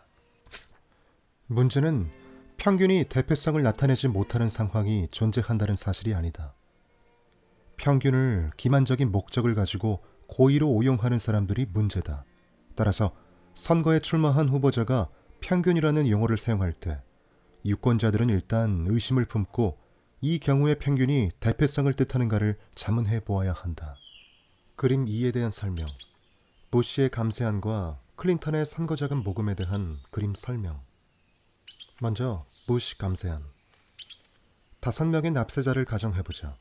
문제는 1.47 2.09
평균이 2.56 3.04
대표성을 3.11 3.62
나타내지 3.62 4.09
못하는 4.09 4.49
상황이 4.49 5.09
존재한다는 5.11 5.76
사실이 5.76 6.14
아니다. 6.14 6.54
평균을 7.76 8.52
기만적인 8.56 9.12
목적을 9.12 9.54
가지고 9.54 10.02
고의로 10.26 10.70
오용하는 10.70 11.18
사람들이 11.18 11.66
문제다. 11.70 12.25
따라서 12.74 13.14
선거에 13.54 14.00
출마한 14.00 14.48
후보자가 14.48 15.08
평균이라는 15.40 16.08
용어를 16.08 16.38
사용할 16.38 16.72
때 16.72 17.00
유권자들은 17.64 18.28
일단 18.30 18.86
의심을 18.88 19.26
품고 19.26 19.78
이 20.22 20.38
경우의 20.38 20.78
평균이 20.78 21.30
대표성을 21.40 21.92
뜻하는가를 21.94 22.58
자문해 22.74 23.20
보아야 23.20 23.52
한다. 23.52 23.96
그림 24.76 25.06
2에 25.06 25.32
대한 25.32 25.50
설명. 25.50 25.86
부시의 26.70 27.10
감세안과 27.10 28.00
클린턴의 28.16 28.66
선거자금 28.66 29.22
모금에 29.22 29.54
대한 29.54 29.98
그림 30.10 30.34
설명. 30.34 30.76
먼저 32.02 32.42
부시 32.66 32.96
감세안. 32.98 33.42
다섯 34.80 35.06
명의 35.06 35.30
납세자를 35.32 35.84
가정해보자. 35.84 36.56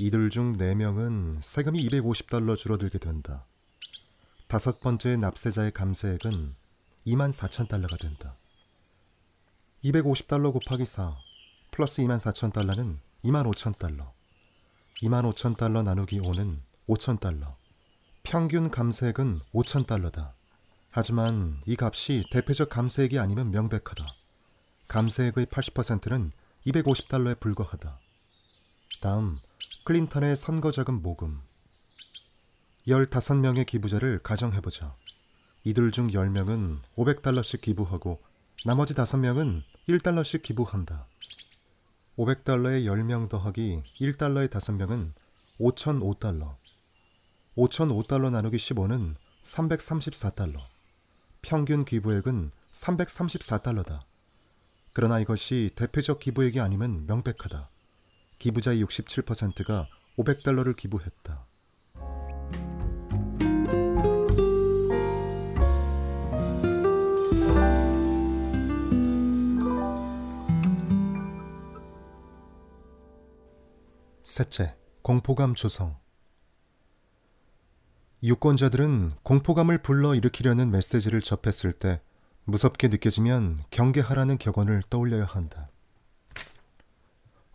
이들 0.00 0.30
중 0.30 0.52
4명은 0.52 1.42
세금이 1.42 1.84
250달러 1.88 2.56
줄어들게 2.56 2.98
된다. 2.98 3.44
다섯 4.48 4.80
번째 4.80 5.18
납세자의 5.18 5.72
감세액은 5.72 6.54
2만 7.06 7.30
4천 7.30 7.68
달러가 7.68 7.98
된다. 7.98 8.34
250달러 9.84 10.54
곱하기 10.54 10.86
4 10.86 11.14
플러스 11.70 12.00
2만 12.00 12.18
4천 12.18 12.54
달러는 12.54 12.98
2만 13.24 13.46
5천 13.52 13.76
달러. 13.76 14.10
2만 15.02 15.30
5천 15.30 15.58
달러 15.58 15.82
나누기 15.82 16.18
5는 16.18 16.60
5천 16.88 17.20
달러. 17.20 17.58
평균 18.22 18.70
감세액은 18.70 19.40
5천 19.52 19.86
달러다. 19.86 20.34
하지만 20.92 21.60
이 21.66 21.76
값이 21.78 22.24
대표적 22.30 22.70
감세액이 22.70 23.18
아니면 23.18 23.50
명백하다. 23.50 24.06
감세액의 24.88 25.44
80%는 25.44 26.32
250달러에 26.66 27.38
불과하다. 27.38 28.00
다음 29.02 29.40
클린턴의 29.84 30.36
선거자금 30.36 31.02
모금 31.02 31.38
15명의 32.88 33.66
기부자를 33.66 34.18
가정해보자. 34.22 34.96
이들 35.64 35.90
중 35.92 36.08
10명은 36.08 36.78
500달러씩 36.96 37.60
기부하고 37.60 38.22
나머지 38.64 38.94
5명은 38.94 39.62
1달러씩 39.88 40.42
기부한다. 40.42 41.06
500달러에 42.16 42.84
10명 42.86 43.28
더하기 43.28 43.82
1달러의 43.84 44.48
5명은 44.48 45.12
5,005달러. 45.60 46.56
5,005달러 47.56 48.30
나누기 48.30 48.56
15는 48.56 49.14
334달러. 49.44 50.58
평균 51.42 51.84
기부액은 51.84 52.50
334달러다. 52.72 54.00
그러나 54.94 55.20
이것이 55.20 55.70
대표적 55.76 56.20
기부액이 56.20 56.58
아니면 56.60 57.06
명백하다. 57.06 57.68
기부자의 58.38 58.82
67%가 58.82 59.86
500달러를 60.16 60.74
기부했다. 60.74 61.46
셋째, 74.38 74.76
공포감 75.02 75.56
조성. 75.56 75.98
유권자들은 78.22 79.16
공포감을 79.24 79.82
불러일으키려는 79.82 80.70
메시지를 80.70 81.22
접했을 81.22 81.72
때 81.72 82.00
무섭게 82.44 82.86
느껴지면 82.86 83.64
경계하라는 83.72 84.38
격언을 84.38 84.84
떠올려야 84.90 85.24
한다. 85.24 85.68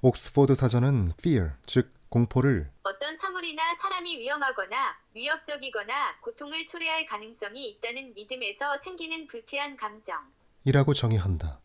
옥스포드 0.02 0.56
사전은 0.56 1.14
fear, 1.20 1.52
즉 1.66 1.94
공포를 2.10 2.70
어떤 2.84 3.16
사물이나 3.16 3.76
사람이 3.76 4.18
위험하거나 4.18 4.98
위협적이거나 5.16 6.20
고통을 6.20 6.68
초래할 6.68 7.06
가능성이 7.06 7.70
있다는 7.70 8.14
믿음에서 8.14 8.78
생기는 8.80 9.26
불쾌한 9.28 9.78
감정. 9.78 10.20
이라고 10.66 10.94
정의한다. 10.94 11.62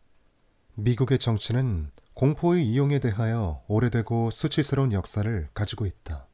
미국의 0.75 1.19
정치는 1.19 1.91
공포의 2.19 2.67
이용에 2.67 2.99
대하여 2.99 3.63
오래되고 3.69 4.31
수치스러운 4.31 4.91
역사를 4.91 5.47
가지고 5.53 5.85
있다. 5.85 6.27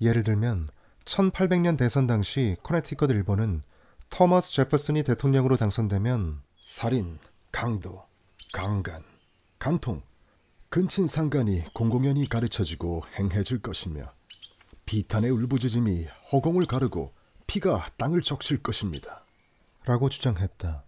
예를 0.00 0.22
들면 0.22 0.70
1800년 1.04 1.76
대선 1.76 2.06
당시 2.06 2.56
커네티컷 2.62 3.10
일본은 3.10 3.60
토머스 4.08 4.54
제퍼슨이 4.54 5.02
대통령으로 5.02 5.58
당선되면 5.58 6.40
살인, 6.62 7.18
강도, 7.50 8.02
강간, 8.54 9.04
간통, 9.58 10.00
근친상간이 10.70 11.74
공공연히 11.74 12.26
가르쳐지고 12.30 13.02
행해질 13.18 13.60
것이며 13.60 14.04
비탄의 14.86 15.30
울부짖음이 15.30 16.06
허공을 16.32 16.64
가르고 16.64 17.12
피가 17.46 17.88
땅을 17.98 18.22
적실 18.22 18.62
것입니다. 18.62 19.26
라고 19.84 20.08
주장했다. 20.08 20.84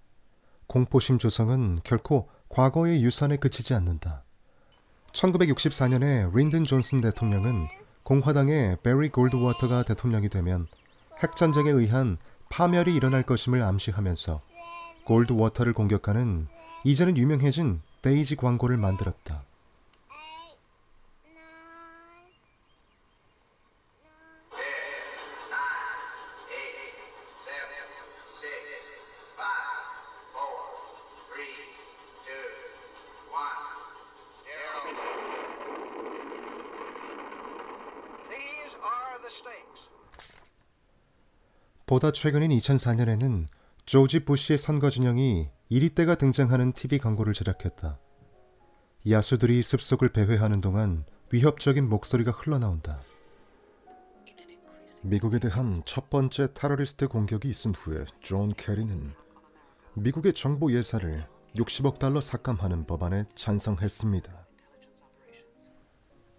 공포심 0.66 1.18
조성은 1.18 1.80
결코 1.84 2.30
과거의 2.54 3.02
유산에 3.02 3.36
그치지 3.36 3.74
않는다. 3.74 4.22
1964년에 5.12 6.32
린든 6.32 6.66
존슨 6.66 7.00
대통령은 7.00 7.66
공화당의 8.04 8.78
배리 8.80 9.08
골드워터가 9.08 9.82
대통령이 9.82 10.28
되면 10.28 10.68
핵전쟁에 11.20 11.70
의한 11.70 12.16
파멸이 12.50 12.94
일어날 12.94 13.24
것임을 13.24 13.60
암시하면서 13.64 14.40
골드워터를 15.04 15.72
공격하는 15.72 16.46
이제는 16.84 17.16
유명해진 17.16 17.82
데이지 18.02 18.36
광고를 18.36 18.76
만들었다. 18.76 19.42
보다 41.86 42.10
최근인 42.10 42.50
2004년에는 42.50 43.46
조지 43.84 44.24
부시의 44.24 44.58
선거 44.58 44.88
진영이 44.88 45.50
이리 45.70 45.94
떼가 45.94 46.14
등장하는 46.14 46.72
TV 46.72 46.98
광고를 46.98 47.34
제작했다. 47.34 47.98
야수들이 49.10 49.62
숲속을 49.62 50.08
배회하는 50.10 50.62
동안 50.62 51.04
위협적인 51.30 51.86
목소리가 51.86 52.30
흘러나온다. 52.30 53.00
미국에 55.02 55.38
대한 55.38 55.82
첫 55.84 56.08
번째 56.08 56.48
테러리스트 56.54 57.06
공격이 57.08 57.50
있은 57.50 57.74
후에 57.74 58.06
존 58.20 58.54
케리는 58.54 59.12
미국의 59.92 60.32
정보 60.32 60.72
예산을 60.72 61.26
60억 61.56 61.98
달러 61.98 62.22
삭감하는 62.22 62.86
법안에 62.86 63.26
찬성했습니다. 63.34 64.32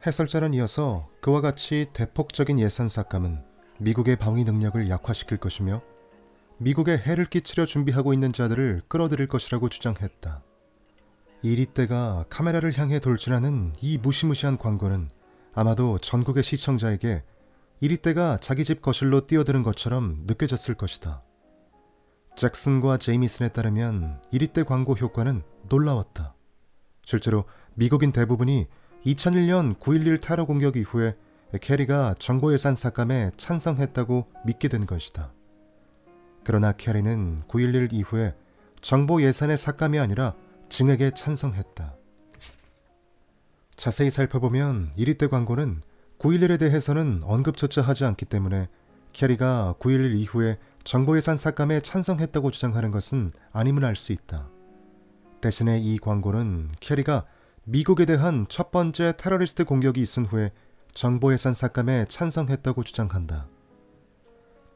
해설자는 0.08 0.56
이어서 0.56 1.02
그와 1.22 1.42
같이 1.42 1.88
대폭적인 1.94 2.60
예산 2.60 2.88
삭감은 2.88 3.55
미국의 3.78 4.16
방위 4.16 4.44
능력을 4.44 4.90
약화시킬 4.90 5.38
것이며 5.38 5.82
미국에 6.62 6.98
해를 6.98 7.26
끼치려 7.26 7.66
준비하고 7.66 8.14
있는 8.14 8.32
자들을 8.32 8.84
끌어들일 8.88 9.28
것이라고 9.28 9.70
주장했다. 9.70 10.42
1위 11.44 11.74
때가 11.74 12.26
카메라를 12.30 12.78
향해 12.78 13.00
돌진하는 13.00 13.74
이 13.82 13.98
무시무시한 13.98 14.58
광고는 14.58 15.10
아마도 15.54 15.98
전국의 16.00 16.44
시청자에게 16.44 17.24
1위 17.84 18.02
때가 18.02 18.38
자기 18.38 18.64
집 18.64 18.82
거실로 18.82 19.28
뛰어드는 19.28 19.64
것처럼 19.64 20.24
느껴졌을 20.26 20.76
것이다. 20.76 21.24
잭슨과 22.36 22.98
제이미슨에 22.98 23.50
따르면 23.50 24.22
1위 24.34 24.54
때 24.54 24.64
광고 24.64 24.94
효과는 24.94 25.44
놀라웠다. 25.70 26.34
실제로 27.04 27.46
미국인 27.76 28.12
대부분이 28.12 28.66
2001년 29.06 29.78
9.11 29.80 30.22
테러 30.22 30.46
공격 30.46 30.78
이후에 30.78 31.16
캐리가 31.62 32.16
정보 32.20 32.54
예산 32.54 32.76
삭감에 32.76 33.32
찬성했다고 33.38 34.28
믿게 34.46 34.68
된 34.68 34.86
것이다. 34.86 35.32
그러나 36.44 36.72
캐리는 36.74 37.42
9.11 37.48 37.94
이후에 37.94 38.36
정보 38.82 39.22
예산의 39.22 39.58
삭감이 39.58 40.00
아니라 40.00 40.36
증액에 40.70 41.12
찬성했다. 41.12 41.96
자세히 43.76 44.10
살펴보면 44.10 44.92
1위 44.98 45.18
때 45.18 45.28
광고는 45.28 45.82
9.11에 46.20 46.60
대해서는 46.60 47.22
언급조차 47.24 47.82
하지 47.82 48.06
않기 48.06 48.26
때문에 48.26 48.70
캐리가 49.14 49.76
9.11 49.80 50.16
이후에 50.18 50.58
정보 50.84 51.18
예산 51.18 51.36
삭감에 51.36 51.80
찬성했다고 51.82 52.52
주장하는 52.52 52.92
것은 52.92 53.32
아님을 53.54 53.86
알 53.86 53.96
수 53.96 54.12
있다. 54.12 54.50
대신에 55.42 55.80
이 55.80 55.98
광고는 55.98 56.72
캐리가 56.80 57.26
미국에 57.64 58.06
대한 58.06 58.46
첫 58.50 58.72
번째 58.72 59.14
테러리스트 59.18 59.66
공격이 59.66 60.02
있은 60.02 60.26
후에 60.26 60.52
정보 60.96 61.34
예산 61.34 61.52
삭감에 61.54 62.06
찬성했다고 62.06 62.84
주장한다. 62.84 63.48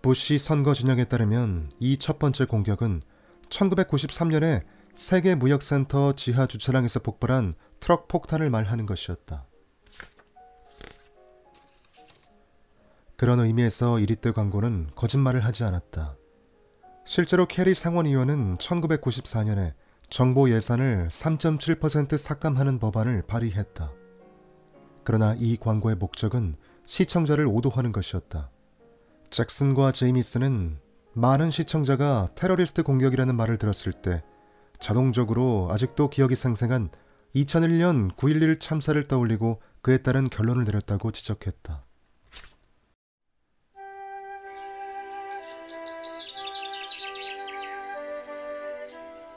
부시 0.01 0.37
선거 0.37 0.73
진영에 0.73 1.05
따르면 1.05 1.71
이 1.79 1.97
첫 1.97 2.19
번째 2.19 2.43
공격은 2.43 3.01
1993년에 3.49 4.65
세계 4.93 5.33
무역센터 5.33 6.13
지하 6.13 6.45
주차장에서 6.45 6.99
폭발한 6.99 7.53
트럭 7.79 8.09
폭탄을 8.09 8.49
말하는 8.49 8.85
것이었다. 8.85 9.45
그런 13.15 13.39
의미에서 13.39 13.93
이리 13.93 14.19
떼 14.19 14.31
광고는 14.33 14.89
거짓말을 14.95 15.45
하지 15.45 15.63
않았다. 15.63 16.17
실제로 17.05 17.45
케리 17.45 17.73
상원의원은 17.73 18.57
1994년에 18.57 19.73
정보 20.09 20.49
예산을 20.49 21.07
3.7% 21.09 22.17
삭감하는 22.17 22.79
법안을 22.79 23.23
발의했다. 23.25 23.98
그러나 25.03 25.35
이 25.37 25.57
광고의 25.57 25.95
목적은 25.95 26.55
시청자를 26.85 27.47
오도하는 27.47 27.91
것이었다. 27.91 28.49
잭슨과 29.29 29.91
제이미스는 29.91 30.79
많은 31.13 31.49
시청자가 31.49 32.29
테러리스트 32.35 32.83
공격이라는 32.83 33.35
말을 33.35 33.57
들었을 33.57 33.93
때 33.93 34.23
자동적으로 34.79 35.69
아직도 35.71 36.09
기억이 36.09 36.35
생생한 36.35 36.89
2001년 37.35 38.15
9.11 38.15 38.59
참사를 38.59 39.01
떠올리고 39.07 39.61
그에 39.81 39.97
따른 39.99 40.29
결론을 40.29 40.63
내렸다고 40.63 41.11
지적했다. 41.11 41.85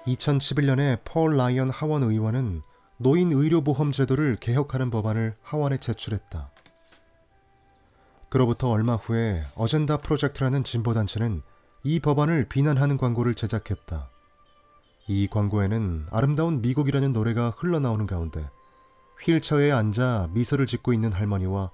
2011년에 0.07 0.98
폴 1.05 1.37
라이언 1.37 1.70
하원 1.70 2.03
의원은 2.03 2.62
노인 3.03 3.33
의료보험 3.33 3.91
제도를 3.91 4.37
개혁하는 4.37 4.88
법안을 4.91 5.35
하원에 5.43 5.77
제출했다. 5.79 6.51
그로부터 8.29 8.71
얼마 8.71 8.95
후에 8.95 9.43
어젠다 9.57 9.97
프로젝트라는 9.97 10.62
진보단체는 10.62 11.43
이 11.83 11.99
법안을 11.99 12.47
비난하는 12.49 12.97
광고를 12.97 13.35
제작했다. 13.35 14.09
이 15.09 15.27
광고에는 15.27 16.07
아름다운 16.12 16.62
미국이라는 16.62 17.12
노래가 17.12 17.51
흘러나오는 17.57 18.07
가운데 18.07 18.49
휠체어에 19.21 19.73
앉아 19.73 20.31
미소를 20.33 20.67
짓고 20.67 20.93
있는 20.93 21.12
할머니와 21.12 21.73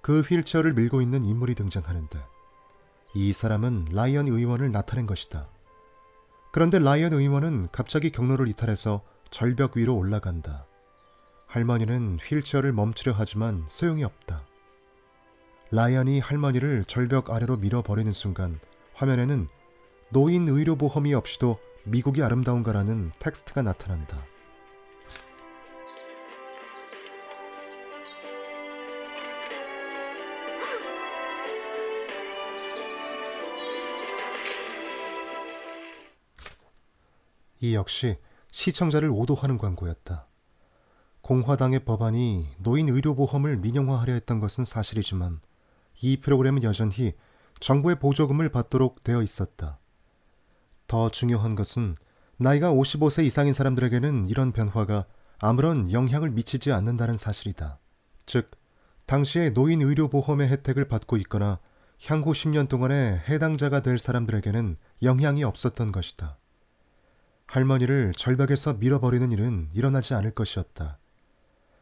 그 0.00 0.22
휠체어를 0.22 0.74
밀고 0.74 1.00
있는 1.00 1.22
인물이 1.22 1.54
등장하는데 1.54 2.18
이 3.14 3.32
사람은 3.32 3.86
라이언 3.92 4.26
의원을 4.26 4.72
나타낸 4.72 5.06
것이다. 5.06 5.46
그런데 6.50 6.80
라이언 6.80 7.12
의원은 7.12 7.68
갑자기 7.70 8.10
경로를 8.10 8.48
이탈해서 8.48 9.13
절벽 9.34 9.76
위로 9.76 9.96
올라간다. 9.96 10.64
할머니는 11.48 12.20
휠체어를 12.22 12.72
멈추려 12.72 13.14
하지만 13.16 13.64
소용이 13.68 14.04
없다. 14.04 14.46
라이언이 15.72 16.20
할머니를 16.20 16.84
절벽 16.84 17.30
아래로 17.30 17.56
밀어버리는 17.56 18.12
순간 18.12 18.60
화면에는 18.92 19.48
노인 20.10 20.46
의료보험이 20.46 21.14
없이도 21.14 21.58
미국이 21.82 22.22
아름다운가라는 22.22 23.10
텍스트가 23.18 23.62
나타난다. 23.62 24.24
이 37.58 37.74
역시 37.74 38.16
시청자를 38.54 39.10
오도하는 39.10 39.58
광고였다. 39.58 40.28
공화당의 41.22 41.84
법안이 41.84 42.50
노인 42.58 42.88
의료보험을 42.88 43.56
민영화하려 43.56 44.12
했던 44.12 44.38
것은 44.38 44.62
사실이지만 44.62 45.40
이 46.00 46.18
프로그램은 46.18 46.62
여전히 46.62 47.14
정부의 47.58 47.98
보조금을 47.98 48.50
받도록 48.50 49.02
되어 49.02 49.22
있었다. 49.22 49.80
더 50.86 51.10
중요한 51.10 51.56
것은 51.56 51.96
나이가 52.36 52.70
55세 52.70 53.24
이상인 53.24 53.52
사람들에게는 53.52 54.26
이런 54.26 54.52
변화가 54.52 55.06
아무런 55.40 55.90
영향을 55.90 56.30
미치지 56.30 56.70
않는다는 56.70 57.16
사실이다. 57.16 57.80
즉, 58.24 58.52
당시에 59.06 59.50
노인 59.50 59.82
의료보험의 59.82 60.48
혜택을 60.48 60.86
받고 60.86 61.16
있거나 61.16 61.58
향후 62.06 62.30
10년 62.30 62.68
동안에 62.68 63.24
해당자가 63.28 63.82
될 63.82 63.98
사람들에게는 63.98 64.76
영향이 65.02 65.42
없었던 65.42 65.90
것이다. 65.90 66.38
할머니를 67.46 68.12
절벽에서 68.16 68.74
밀어버리는 68.74 69.30
일은 69.30 69.68
일어나지 69.72 70.14
않을 70.14 70.32
것이었다. 70.32 70.98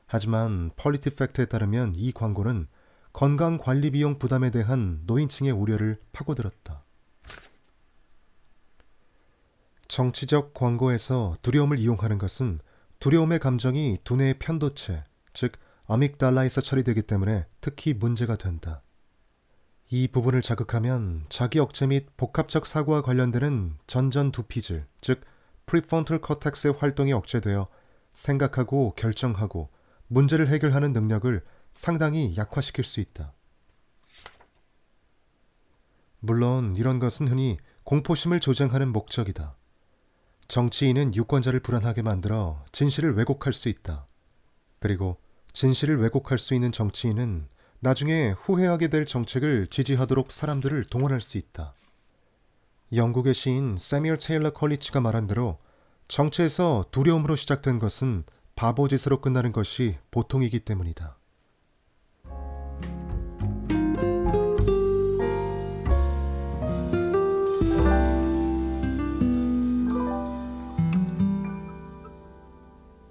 하지만 0.07 0.70
펄리티 0.77 1.11
팩트에 1.16 1.46
따르면 1.46 1.94
이 1.96 2.12
광고는 2.12 2.66
건강 3.12 3.59
관리 3.59 3.90
비용 3.90 4.18
부담에 4.18 4.51
대한 4.51 5.01
노인층의 5.07 5.53
우려를 5.53 5.98
파고들었다. 6.12 6.83
정치적 9.88 10.55
광고에서 10.55 11.37
두려움을 11.42 11.79
이용하는 11.79 12.16
것은 12.18 12.61
두려움의 12.98 13.38
감정이 13.40 13.98
두뇌의 14.05 14.38
편도체, 14.38 15.05
즉 15.35 15.53
아믹달라에서 15.87 16.61
처리되기 16.62 17.03
때문에 17.03 17.46
특히 17.61 17.92
문제가 17.92 18.37
된다. 18.37 18.83
이 19.90 20.09
부분을 20.09 20.40
자극하면 20.40 21.25
자기 21.29 21.59
억제 21.59 21.87
및 21.87 22.07
복합적 22.16 22.66
사고와 22.66 23.03
관련되는 23.03 23.77
전전 23.87 24.33
두피질, 24.33 24.87
즉 25.03 25.20
프리폰털 25.66 26.20
커텍스의 26.20 26.75
활동이 26.79 27.12
억제되어 27.12 27.68
생각하고 28.12 28.94
결정하고 28.96 29.70
문제를 30.09 30.48
해결하는 30.48 30.92
능력을 30.92 31.42
상당히 31.72 32.37
약화시킬 32.37 32.85
수 32.85 33.01
있다. 33.01 33.33
물론 36.20 36.77
이런 36.77 36.98
것은 36.98 37.29
흔히 37.29 37.59
공포심을 37.85 38.40
조장하는 38.40 38.92
목적이다. 38.92 39.57
정치인은 40.46 41.14
유권자를 41.14 41.61
불안하게 41.61 42.03
만들어 42.03 42.64
진실을 42.72 43.16
왜곡할 43.16 43.53
수 43.53 43.68
있다. 43.68 44.07
그리고 44.79 45.16
진실을 45.53 45.98
왜곡할 46.01 46.38
수 46.38 46.55
있는 46.55 46.72
정치인은 46.72 47.48
나중에 47.81 48.33
후회하게 48.33 48.88
될 48.88 49.07
정책을 49.07 49.66
지지하도록 49.66 50.31
사람들을 50.31 50.85
동원할 50.85 51.20
수 51.20 51.38
있다. 51.38 51.75
영국의 52.94 53.33
시인 53.33 53.78
세미얼 53.78 54.18
테일러 54.18 54.52
컬리치가 54.52 55.00
말한 55.00 55.26
대로 55.26 55.59
정치에서 56.09 56.85
두려움으로 56.90 57.37
시작된 57.37 57.78
것은 57.78 58.24
바보짓으로 58.55 59.22
끝나는 59.22 59.50
것이 59.52 59.96
보통이기 60.11 60.61
때문이다. 60.61 61.16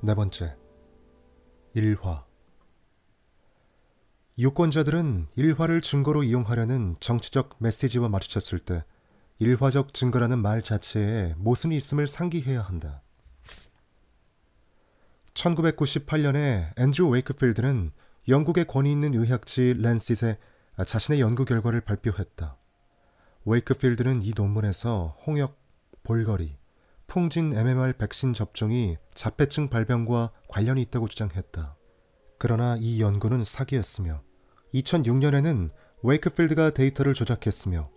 네 0.03 0.15
번째, 0.15 0.55
일화. 1.73 2.25
유권자들은 4.37 5.27
일화를 5.35 5.81
증거로 5.81 6.23
이용하려는 6.23 6.97
정치적 6.99 7.55
메시지와 7.59 8.09
마주쳤을 8.09 8.59
때 8.59 8.83
일화적 9.41 9.95
증거라는 9.95 10.37
말 10.37 10.61
자체에 10.61 11.33
모순이 11.35 11.75
있음을 11.75 12.05
상기해야 12.05 12.61
한다. 12.61 13.01
1998년에 15.33 16.77
앤드루 16.77 17.09
웨이크필드는 17.09 17.91
영국의 18.27 18.67
권위 18.67 18.91
있는 18.91 19.15
의학지 19.15 19.73
랜싯에 19.79 20.37
자신의 20.85 21.21
연구 21.21 21.43
결과를 21.45 21.81
발표했다. 21.81 22.55
웨이크필드는 23.45 24.21
이 24.21 24.33
논문에서 24.35 25.17
홍역, 25.25 25.59
볼거리, 26.03 26.59
풍진 27.07 27.57
MMR 27.57 27.93
백신 27.93 28.35
접종이 28.35 28.97
자폐증 29.15 29.69
발병과 29.69 30.33
관련이 30.49 30.83
있다고 30.83 31.07
주장했다. 31.07 31.75
그러나 32.37 32.77
이 32.79 33.01
연구는 33.01 33.43
사기였으며 33.43 34.21
2006년에는 34.75 35.71
웨이크필드가 36.03 36.75
데이터를 36.75 37.15
조작했으며 37.15 37.89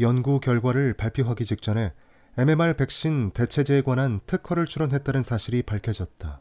연구 0.00 0.38
결과를 0.40 0.94
발표하기 0.94 1.44
직전에 1.44 1.92
MMR 2.36 2.74
백신 2.74 3.32
대체제에 3.32 3.82
관한 3.82 4.20
특허를 4.26 4.66
출원했다는 4.66 5.22
사실이 5.22 5.62
밝혀졌다. 5.62 6.40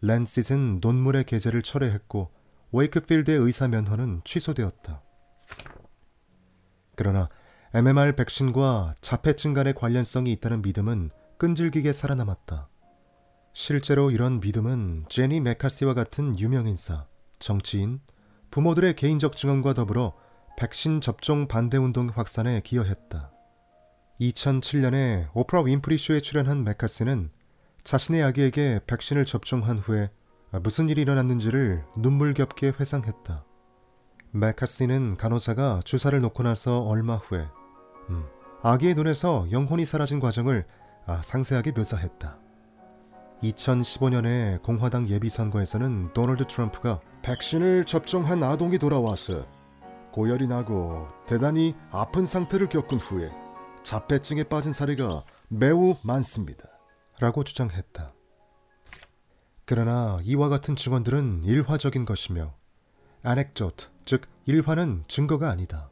랜싯은 0.00 0.78
논문의 0.80 1.24
게재를 1.24 1.62
철회했고 1.62 2.30
웨이크필드의 2.72 3.38
의사 3.38 3.68
면허는 3.68 4.22
취소되었다. 4.24 5.02
그러나 6.96 7.28
MMR 7.74 8.14
백신과 8.16 8.94
자폐증 9.00 9.52
간의 9.52 9.74
관련성이 9.74 10.32
있다는 10.32 10.62
믿음은 10.62 11.10
끈질기게 11.36 11.92
살아남았다. 11.92 12.68
실제로 13.52 14.10
이런 14.10 14.40
믿음은 14.40 15.04
제니 15.08 15.40
메카시와 15.40 15.94
같은 15.94 16.38
유명 16.38 16.66
인사, 16.66 17.06
정치인, 17.38 18.00
부모들의 18.50 18.96
개인적 18.96 19.36
증언과 19.36 19.74
더불어 19.74 20.14
백신 20.56 21.00
접종 21.00 21.48
반대 21.48 21.76
운동 21.78 22.08
확산에 22.08 22.60
기여했다. 22.60 23.32
2007년에 24.20 25.28
오프라 25.34 25.62
윈프리 25.62 25.98
쇼에 25.98 26.20
출연한 26.20 26.62
메카시는 26.62 27.30
자신의 27.82 28.22
아기에게 28.22 28.80
백신을 28.86 29.24
접종한 29.24 29.78
후에 29.78 30.10
무슨 30.62 30.88
일이 30.88 31.02
일어났는지를 31.02 31.84
눈물겹게 31.96 32.74
회상했다. 32.78 33.44
메카시는 34.30 35.16
간호사가 35.16 35.80
주사를 35.84 36.18
놓고 36.20 36.44
나서 36.44 36.82
얼마 36.82 37.16
후에 37.16 37.46
음, 38.10 38.24
아기의 38.62 38.94
눈에서 38.94 39.48
영혼이 39.50 39.84
사라진 39.84 40.20
과정을 40.20 40.64
아, 41.06 41.20
상세하게 41.22 41.72
묘사했다. 41.72 42.38
2015년에 43.42 44.62
공화당 44.62 45.08
예비선거에서는 45.08 46.12
도널드 46.14 46.46
트럼프가 46.46 47.00
백신을 47.22 47.84
접종한 47.84 48.42
아동이 48.42 48.78
돌아와서 48.78 49.44
고열이 50.14 50.46
나고 50.46 51.08
대단히 51.26 51.74
아픈 51.90 52.24
상태를 52.24 52.68
겪은 52.68 52.98
후에 52.98 53.32
자폐증에 53.82 54.44
빠진 54.44 54.72
사례가 54.72 55.24
매우 55.50 55.96
많습니다. 56.04 56.68
라고 57.18 57.42
주장했다. 57.42 58.12
그러나 59.64 60.20
이와 60.22 60.48
같은 60.48 60.76
증언들은 60.76 61.42
일화적인 61.42 62.04
것이며 62.04 62.54
아넥조트, 63.24 63.86
즉 64.04 64.28
일화는 64.44 65.02
증거가 65.08 65.50
아니다. 65.50 65.90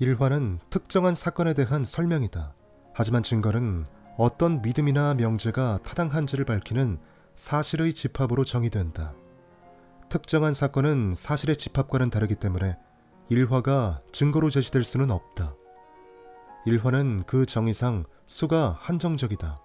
일화는 0.00 0.58
특정한 0.68 1.14
사건에 1.14 1.54
대한 1.54 1.84
설명이다. 1.84 2.54
하지만 2.92 3.22
증거는 3.22 3.86
어떤 4.18 4.62
믿음이나 4.62 5.14
명제가 5.14 5.78
타당한지를 5.84 6.44
밝히는 6.44 6.98
사실의 7.36 7.94
집합으로 7.94 8.44
정의된다. 8.44 9.14
특정한 10.08 10.54
사건은 10.54 11.14
사실의 11.14 11.56
집합과는 11.56 12.10
다르기 12.10 12.34
때문에 12.34 12.76
일화가 13.28 14.00
증거로 14.12 14.50
제시될 14.50 14.84
수는 14.84 15.10
없다. 15.10 15.54
일화는 16.66 17.24
그 17.26 17.46
정의상 17.46 18.04
수가 18.26 18.76
한정적이다. 18.80 19.60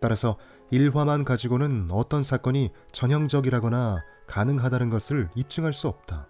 따라서 0.00 0.36
일화만 0.70 1.24
가지고는 1.24 1.88
어떤 1.90 2.22
사건이 2.22 2.70
전형적이라거나 2.92 4.02
가능하다는 4.26 4.90
것을 4.90 5.28
입증할 5.34 5.72
수 5.72 5.88
없다. 5.88 6.28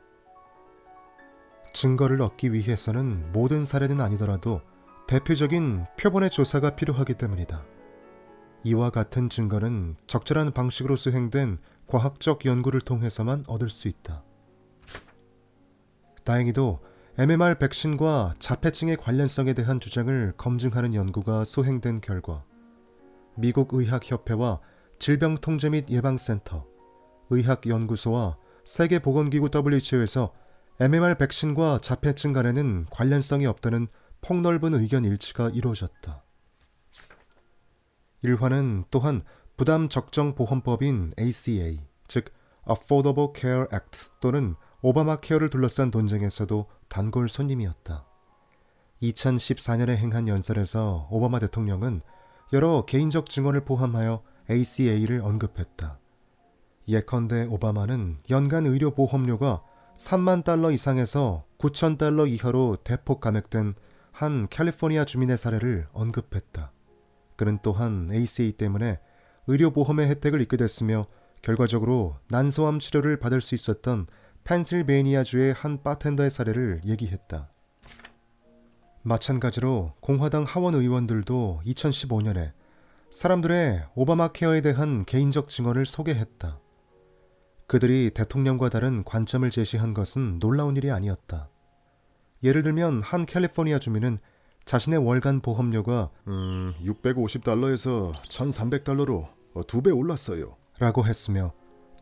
증거를 1.72 2.20
얻기 2.20 2.52
위해서는 2.52 3.32
모든 3.32 3.64
사례는 3.64 4.00
아니더라도 4.00 4.60
대표적인 5.08 5.86
표본의 5.98 6.30
조사가 6.30 6.76
필요하기 6.76 7.14
때문이다. 7.14 7.64
이와 8.64 8.90
같은 8.90 9.28
증거는 9.28 9.96
적절한 10.06 10.52
방식으로 10.52 10.96
수행된 10.96 11.58
과학적 11.86 12.44
연구를 12.44 12.80
통해서만 12.80 13.44
얻을 13.48 13.70
수 13.70 13.88
있다. 13.88 14.22
다행히도 16.24 16.80
MMR 17.18 17.58
백신과 17.58 18.34
자폐증의 18.38 18.96
관련성에 18.96 19.52
대한 19.54 19.80
주장을 19.80 20.32
검증하는 20.36 20.94
연구가 20.94 21.44
수행된 21.44 22.00
결과 22.00 22.44
미국 23.36 23.74
의학협회와 23.74 24.60
질병통제 24.98 25.70
및 25.70 25.90
예방센터, 25.90 26.66
의학연구소와 27.30 28.36
세계보건기구 28.64 29.50
WHO에서 29.52 30.32
MMR 30.80 31.16
백신과 31.16 31.78
자폐증 31.82 32.32
간에는 32.32 32.86
관련성이 32.90 33.46
없다는 33.46 33.88
폭넓은 34.20 34.74
의견 34.74 35.04
일치가 35.04 35.48
이루어졌다. 35.50 36.24
일화는 38.22 38.84
또한 38.90 39.22
부담 39.56 39.88
적정 39.88 40.34
보험법인 40.34 41.14
ACA, 41.18 41.80
즉 42.06 42.32
Affordable 42.68 43.32
Care 43.36 43.66
Act 43.72 44.10
또는 44.20 44.54
오바마 44.84 45.16
케어를 45.16 45.48
둘러싼 45.48 45.90
논쟁에서도 45.92 46.66
단골 46.88 47.28
손님이었다. 47.28 48.04
2014년에 49.00 49.96
행한 49.96 50.26
연설에서 50.26 51.06
오바마 51.08 51.38
대통령은 51.38 52.02
여러 52.52 52.84
개인적 52.84 53.30
증언을 53.30 53.64
포함하여 53.64 54.22
ACA를 54.50 55.20
언급했다. 55.22 56.00
예컨대 56.88 57.46
오바마는 57.48 58.18
연간 58.30 58.66
의료 58.66 58.90
보험료가 58.90 59.62
3만 59.94 60.42
달러 60.42 60.72
이상에서 60.72 61.44
9천 61.58 61.96
달러 61.96 62.26
이하로 62.26 62.78
대폭 62.82 63.20
감액된 63.20 63.74
한 64.10 64.48
캘리포니아 64.48 65.04
주민의 65.04 65.36
사례를 65.36 65.86
언급했다. 65.92 66.72
그는 67.36 67.60
또한 67.62 68.08
ACA 68.12 68.52
때문에 68.52 68.98
의료보험의 69.46 70.08
혜택을 70.08 70.40
잊게 70.40 70.56
됐으며 70.56 71.06
결과적으로 71.40 72.16
난소암 72.28 72.80
치료를 72.80 73.18
받을 73.18 73.40
수 73.40 73.54
있었던 73.54 74.06
펜실베이니아주의 74.44 75.52
한 75.52 75.82
바텐더의 75.82 76.30
사례를 76.30 76.80
얘기했다. 76.84 77.48
마찬가지로 79.02 79.92
공화당 80.00 80.44
하원 80.44 80.74
의원들도 80.74 81.62
2015년에 81.66 82.52
사람들의 83.10 83.84
오바마 83.94 84.28
케어에 84.28 84.60
대한 84.60 85.04
개인적 85.04 85.48
증언을 85.48 85.86
소개했다. 85.86 86.58
그들이 87.66 88.10
대통령과 88.14 88.68
다른 88.68 89.02
관점을 89.04 89.48
제시한 89.50 89.94
것은 89.94 90.38
놀라운 90.38 90.76
일이 90.76 90.90
아니었다. 90.90 91.48
예를 92.42 92.62
들면 92.62 93.02
한 93.02 93.24
캘리포니아 93.24 93.78
주민은 93.78 94.18
자신의 94.64 95.00
월간 95.00 95.40
보험료가 95.40 96.10
음, 96.28 96.74
650달러에서 96.84 98.12
1,300달러로 98.12 99.28
두 99.66 99.82
배 99.82 99.90
올랐어요. 99.90 100.56
라고 100.78 101.04
했으며 101.04 101.52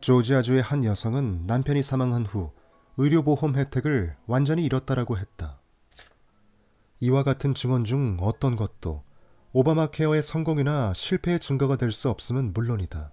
조지아주의 0.01 0.61
한 0.61 0.83
여성은 0.83 1.45
남편이 1.45 1.83
사망한 1.83 2.25
후 2.25 2.51
의료보험 2.97 3.55
혜택을 3.55 4.15
완전히 4.25 4.65
잃었다라고 4.65 5.17
했다. 5.17 5.61
이와 6.99 7.23
같은 7.23 7.53
증언 7.53 7.83
중 7.83 8.17
어떤 8.19 8.55
것도 8.55 9.03
오바마 9.53 9.87
케어의 9.87 10.21
성공이나 10.21 10.93
실패의 10.93 11.39
증거가 11.39 11.75
될 11.75 11.91
수 11.91 12.09
없음은 12.09 12.53
물론이다. 12.53 13.11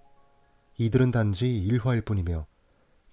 이들은 0.77 1.11
단지 1.11 1.57
일화일 1.57 2.01
뿐이며 2.01 2.47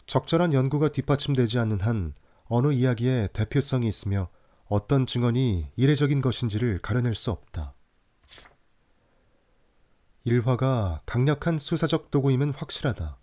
적절한 0.06 0.52
연구가 0.52 0.88
뒷받침되지 0.90 1.58
않는 1.58 1.80
한 1.80 2.14
어느 2.44 2.72
이야기에 2.72 3.28
대표성이 3.32 3.88
있으며 3.88 4.28
어떤 4.68 5.04
증언이 5.06 5.72
이례적인 5.76 6.20
것인지를 6.20 6.80
가려낼 6.80 7.14
수 7.14 7.30
없다. 7.30 7.74
일화가 10.24 11.02
강력한 11.06 11.58
수사적 11.58 12.10
도구임은 12.10 12.52
확실하다. 12.54 13.18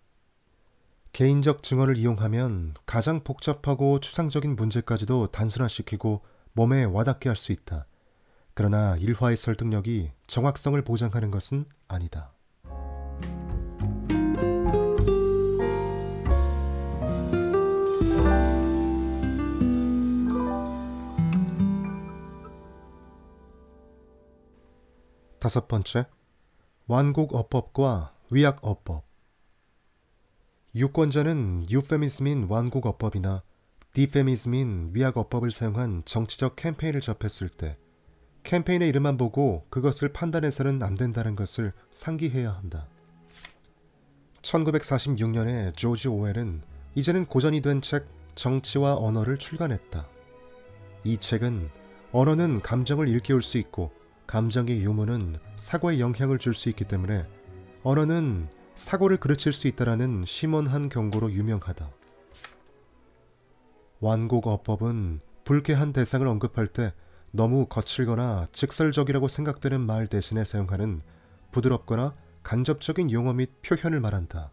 개인적 1.13 1.61
증언을 1.61 1.95
이용하면 1.97 2.73
가장 2.87 3.23
복잡하고 3.23 3.99
추상적인 3.99 4.55
문제까지도 4.55 5.27
단순화시키고 5.27 6.21
몸에 6.53 6.85
와닿게 6.85 7.29
할 7.29 7.35
수 7.35 7.51
있다. 7.51 7.85
그러나 8.55 8.95
일화의 8.99 9.37
설득력이 9.37 10.11
정확성을 10.25 10.81
보장하는 10.81 11.29
것은 11.29 11.65
아니다. 11.87 12.33
다섯 25.39 25.67
번째, 25.67 26.05
완곡 26.87 27.35
어법과 27.35 28.15
위약 28.31 28.59
어법. 28.61 29.12
유권자는 30.75 31.69
유페미즘인 31.69 32.47
완곡 32.49 32.87
어법이나 32.87 33.43
디페미즘인 33.93 34.89
위약 34.93 35.17
어법을 35.17 35.51
사용한 35.51 36.01
정치적 36.03 36.55
캠페인을 36.55 36.99
접했을 36.99 37.47
때 37.47 37.77
캠페인의 38.41 38.89
이름만 38.89 39.15
보고 39.17 39.67
그것을 39.69 40.09
판단해서는 40.09 40.81
안 40.81 40.95
된다는 40.95 41.35
것을 41.35 41.73
상기해야 41.91 42.51
한다. 42.51 42.87
1946년에 44.41 45.75
조지 45.75 46.07
오웰은 46.07 46.63
이제는 46.95 47.27
고전이 47.27 47.61
된 47.61 47.79
책 47.79 48.07
정치와 48.33 48.95
언어를 48.95 49.37
출간했다. 49.37 50.07
이 51.03 51.17
책은 51.19 51.69
언어는 52.11 52.61
감정을 52.61 53.07
일깨울 53.09 53.43
수 53.43 53.59
있고 53.59 53.91
감정의 54.25 54.81
유무는 54.81 55.37
사고에 55.55 55.99
영향을 55.99 56.39
줄 56.39 56.55
수 56.55 56.69
있기 56.69 56.85
때문에 56.85 57.27
언어는 57.83 58.47
사고를 58.75 59.17
그르칠 59.17 59.53
수 59.53 59.67
있다라는 59.67 60.25
심원한 60.25 60.89
경고로 60.89 61.31
유명하다. 61.31 61.89
완곡 63.99 64.47
어법은 64.47 65.21
불쾌한 65.43 65.93
대상을 65.93 66.27
언급할 66.27 66.67
때 66.67 66.93
너무 67.31 67.65
거칠거나 67.67 68.47
직설적이라고 68.51 69.27
생각되는 69.27 69.81
말 69.81 70.07
대신에 70.07 70.43
사용하는 70.43 71.01
부드럽거나 71.51 72.15
간접적인 72.43 73.11
용어 73.11 73.33
및 73.33 73.49
표현을 73.61 73.99
말한다. 73.99 74.51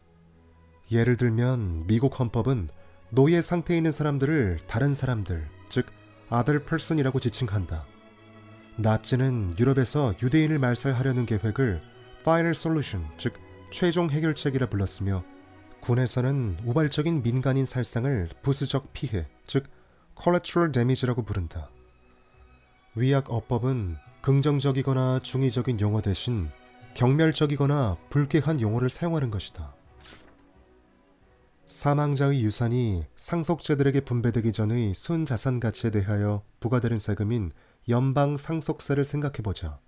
예를 0.91 1.17
들면 1.17 1.87
미국 1.87 2.19
헌법은 2.19 2.69
노예 3.11 3.41
상태에 3.41 3.77
있는 3.77 3.91
사람들을 3.91 4.61
다른 4.67 4.95
사람들, 4.95 5.49
즉 5.69 5.87
other 6.33 6.65
person이라고 6.65 7.19
지칭한다. 7.21 7.85
나치는 8.77 9.57
유럽에서 9.59 10.15
유대인을 10.23 10.59
말살하려는 10.59 11.27
계획을 11.27 11.81
final 12.21 12.53
solution, 12.53 13.07
즉 13.19 13.35
최종 13.71 14.11
해결책이라 14.11 14.69
불렀으며 14.69 15.25
군에서는 15.81 16.59
우발적인 16.65 17.23
민간인 17.23 17.65
살상을 17.65 18.29
부수적 18.43 18.93
피해, 18.93 19.27
즉 19.47 19.65
collateral 20.21 20.73
damage라고 20.73 21.23
부른다. 21.23 21.71
위약 22.95 23.31
어법은 23.31 23.97
긍정적이거나 24.21 25.21
중의적인 25.21 25.81
용어 25.81 26.03
대신 26.03 26.51
경멸적이거나 26.95 27.97
불쾌한 28.11 28.61
용어를 28.61 28.91
사용하는 28.91 29.31
것이다. 29.31 29.75
사망자의 31.67 32.43
유산이 32.43 33.07
상속자들에게 33.15 34.01
분배되기 34.01 34.53
전의 34.53 34.93
순자산 34.95 35.61
가치에 35.61 35.91
대하여 35.91 36.43
부과되는 36.59 36.99
세금인 36.99 37.53
연방 37.89 38.37
상속세를 38.37 39.05
생각해보자. 39.05 39.79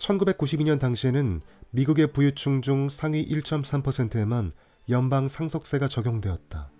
1992년 0.00 0.80
당시에는 0.80 1.42
미국의 1.70 2.12
부유층 2.12 2.62
중 2.62 2.88
상위 2.88 3.26
1.3%에만 3.28 4.50
연방 4.88 5.28
상속세가 5.28 5.88
적용되었다. 5.88 6.70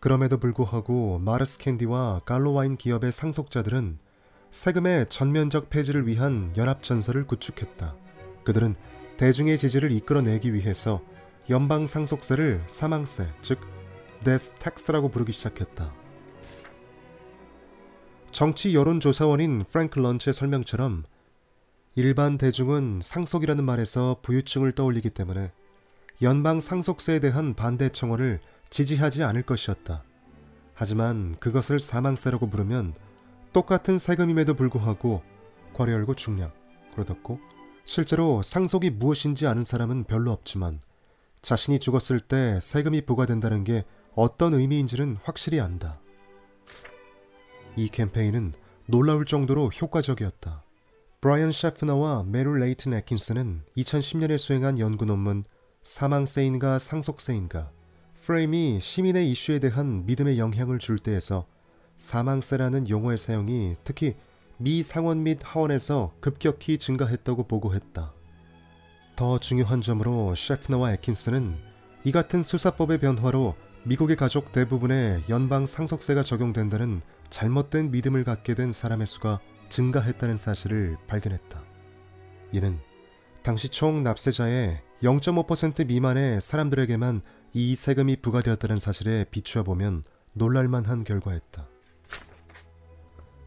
그럼에도 0.00 0.38
불구하고 0.38 1.18
마르스 1.18 1.58
캔디와 1.58 2.22
갈로와인 2.24 2.76
기업의 2.76 3.12
상속자들은 3.12 3.98
세금의 4.50 5.06
전면적 5.10 5.68
폐지를 5.68 6.06
위한 6.06 6.50
연합 6.56 6.82
전설을 6.82 7.26
구축했다. 7.26 7.94
그들은 8.44 8.74
대중의 9.18 9.58
지지를 9.58 9.92
이끌어내기 9.92 10.54
위해서 10.54 11.02
연방 11.50 11.86
상속세를 11.86 12.62
사망세, 12.68 13.28
즉 13.42 13.60
데스 14.24 14.54
텍스라고 14.54 15.10
부르기 15.10 15.32
시작했다. 15.32 15.92
정치 18.30 18.74
여론조사원인 18.74 19.64
프랭크 19.70 20.02
런츠의 20.02 20.32
설명처럼 20.32 21.04
일반 21.98 22.38
대중은 22.38 23.00
상속이라는 23.02 23.64
말에서 23.64 24.18
부유층을 24.22 24.70
떠올리기 24.70 25.10
때문에 25.10 25.50
연방 26.22 26.60
상속세에 26.60 27.18
대한 27.18 27.54
반대 27.54 27.88
청원을 27.88 28.38
지지하지 28.70 29.24
않을 29.24 29.42
것이었다. 29.42 30.04
하지만 30.74 31.34
그것을 31.40 31.80
사망세라고 31.80 32.50
부르면 32.50 32.94
똑같은 33.52 33.98
세금임에도 33.98 34.54
불구하고 34.54 35.24
괄호 35.74 35.90
열고 35.90 36.14
중량 36.14 36.52
그러었고 36.94 37.40
실제로 37.84 38.42
상속이 38.42 38.90
무엇인지 38.90 39.48
아는 39.48 39.64
사람은 39.64 40.04
별로 40.04 40.30
없지만 40.30 40.78
자신이 41.42 41.80
죽었을 41.80 42.20
때 42.20 42.60
세금이 42.62 43.06
부과된다는 43.06 43.64
게 43.64 43.84
어떤 44.14 44.54
의미인지는 44.54 45.16
확실히 45.24 45.58
안다. 45.58 45.98
이 47.74 47.88
캠페인은 47.88 48.52
놀라울 48.86 49.24
정도로 49.24 49.70
효과적이었다. 49.70 50.67
브라이언 51.20 51.50
셰프너와 51.50 52.26
메릴 52.28 52.60
레이튼 52.60 52.94
애킨스는 52.94 53.62
2010년에 53.76 54.38
수행한 54.38 54.78
연구 54.78 55.04
논문 55.04 55.42
사망세인가 55.82 56.78
상속세인가 56.78 57.72
프레임이 58.24 58.78
시민의 58.80 59.28
이슈에 59.32 59.58
대한 59.58 60.06
믿음에 60.06 60.38
영향을 60.38 60.78
줄 60.78 60.96
때에서 61.00 61.44
사망세라는 61.96 62.88
용어의 62.88 63.18
사용이 63.18 63.74
특히 63.82 64.14
미 64.58 64.80
상원 64.84 65.24
및 65.24 65.40
하원에서 65.42 66.12
급격히 66.20 66.78
증가했다고 66.78 67.48
보고했다. 67.48 68.14
더 69.16 69.38
중요한 69.40 69.80
점으로 69.80 70.36
셰프너와 70.36 70.92
애킨스는 70.92 71.56
이 72.04 72.12
같은 72.12 72.44
수사법의 72.44 73.00
변화로 73.00 73.56
미국의 73.82 74.14
가족 74.14 74.52
대부분의 74.52 75.24
연방 75.28 75.66
상속세가 75.66 76.22
적용된다는 76.22 77.02
잘못된 77.28 77.90
믿음을 77.90 78.22
갖게 78.22 78.54
된 78.54 78.70
사람의 78.70 79.08
수가 79.08 79.40
증가했다는 79.68 80.36
사실을 80.36 80.96
발견했다. 81.06 81.62
이는 82.52 82.78
당시 83.42 83.68
총 83.68 84.02
납세자의 84.02 84.82
0.5% 85.02 85.86
미만의 85.86 86.40
사람들에게만 86.40 87.22
이 87.54 87.74
세금이 87.74 88.16
부과되었다는 88.16 88.78
사실에 88.78 89.24
비추어 89.30 89.62
보면 89.62 90.04
놀랄만한 90.32 91.04
결과였다. 91.04 91.68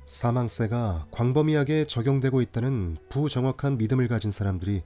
사망세가 0.07 1.07
광범위하게 1.11 1.85
적용되고 1.85 2.41
있다는 2.41 2.97
부정확한 3.09 3.77
믿음을 3.77 4.07
가진 4.07 4.31
사람들이 4.31 4.83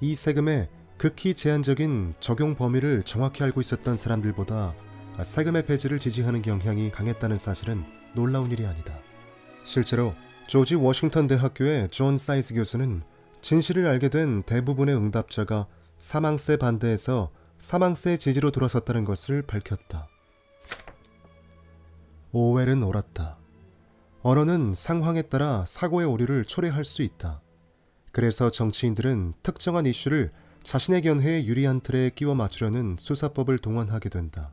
이 0.00 0.14
세금의 0.14 0.68
극히 0.96 1.34
제한적인 1.34 2.14
적용 2.20 2.54
범위를 2.54 3.02
정확히 3.04 3.44
알고 3.44 3.60
있었던 3.60 3.96
사람들보다 3.96 4.74
세금의 5.22 5.66
폐지를 5.66 5.98
지지하는 5.98 6.42
경향이 6.42 6.90
강했다는 6.90 7.36
사실은 7.36 7.84
놀라운 8.14 8.50
일이 8.50 8.66
아니다. 8.66 8.98
실제로 9.64 10.14
조지 10.50 10.74
워싱턴 10.74 11.28
대학교의 11.28 11.90
존 11.90 12.18
사이즈 12.18 12.54
교수는 12.54 13.02
진실을 13.40 13.86
알게 13.86 14.08
된 14.08 14.42
대부분의 14.42 14.96
응답자가 14.96 15.68
사망세 15.98 16.56
반대에서 16.56 17.30
사망세 17.58 18.16
지지로 18.16 18.50
돌아섰다는 18.50 19.04
것을 19.04 19.42
밝혔다. 19.42 20.08
오웰은 22.32 22.82
옳았다. 22.82 23.38
언어는 24.22 24.74
상황에 24.74 25.22
따라 25.22 25.64
사고의 25.68 26.08
오류를 26.08 26.44
초래할 26.44 26.84
수 26.84 27.02
있다. 27.02 27.40
그래서 28.10 28.50
정치인들은 28.50 29.34
특정한 29.44 29.86
이슈를 29.86 30.32
자신의 30.64 31.02
견해에 31.02 31.44
유리한 31.44 31.80
틀에 31.80 32.10
끼워 32.10 32.34
맞추려는 32.34 32.96
수사법을 32.98 33.60
동원하게 33.60 34.08
된다. 34.08 34.52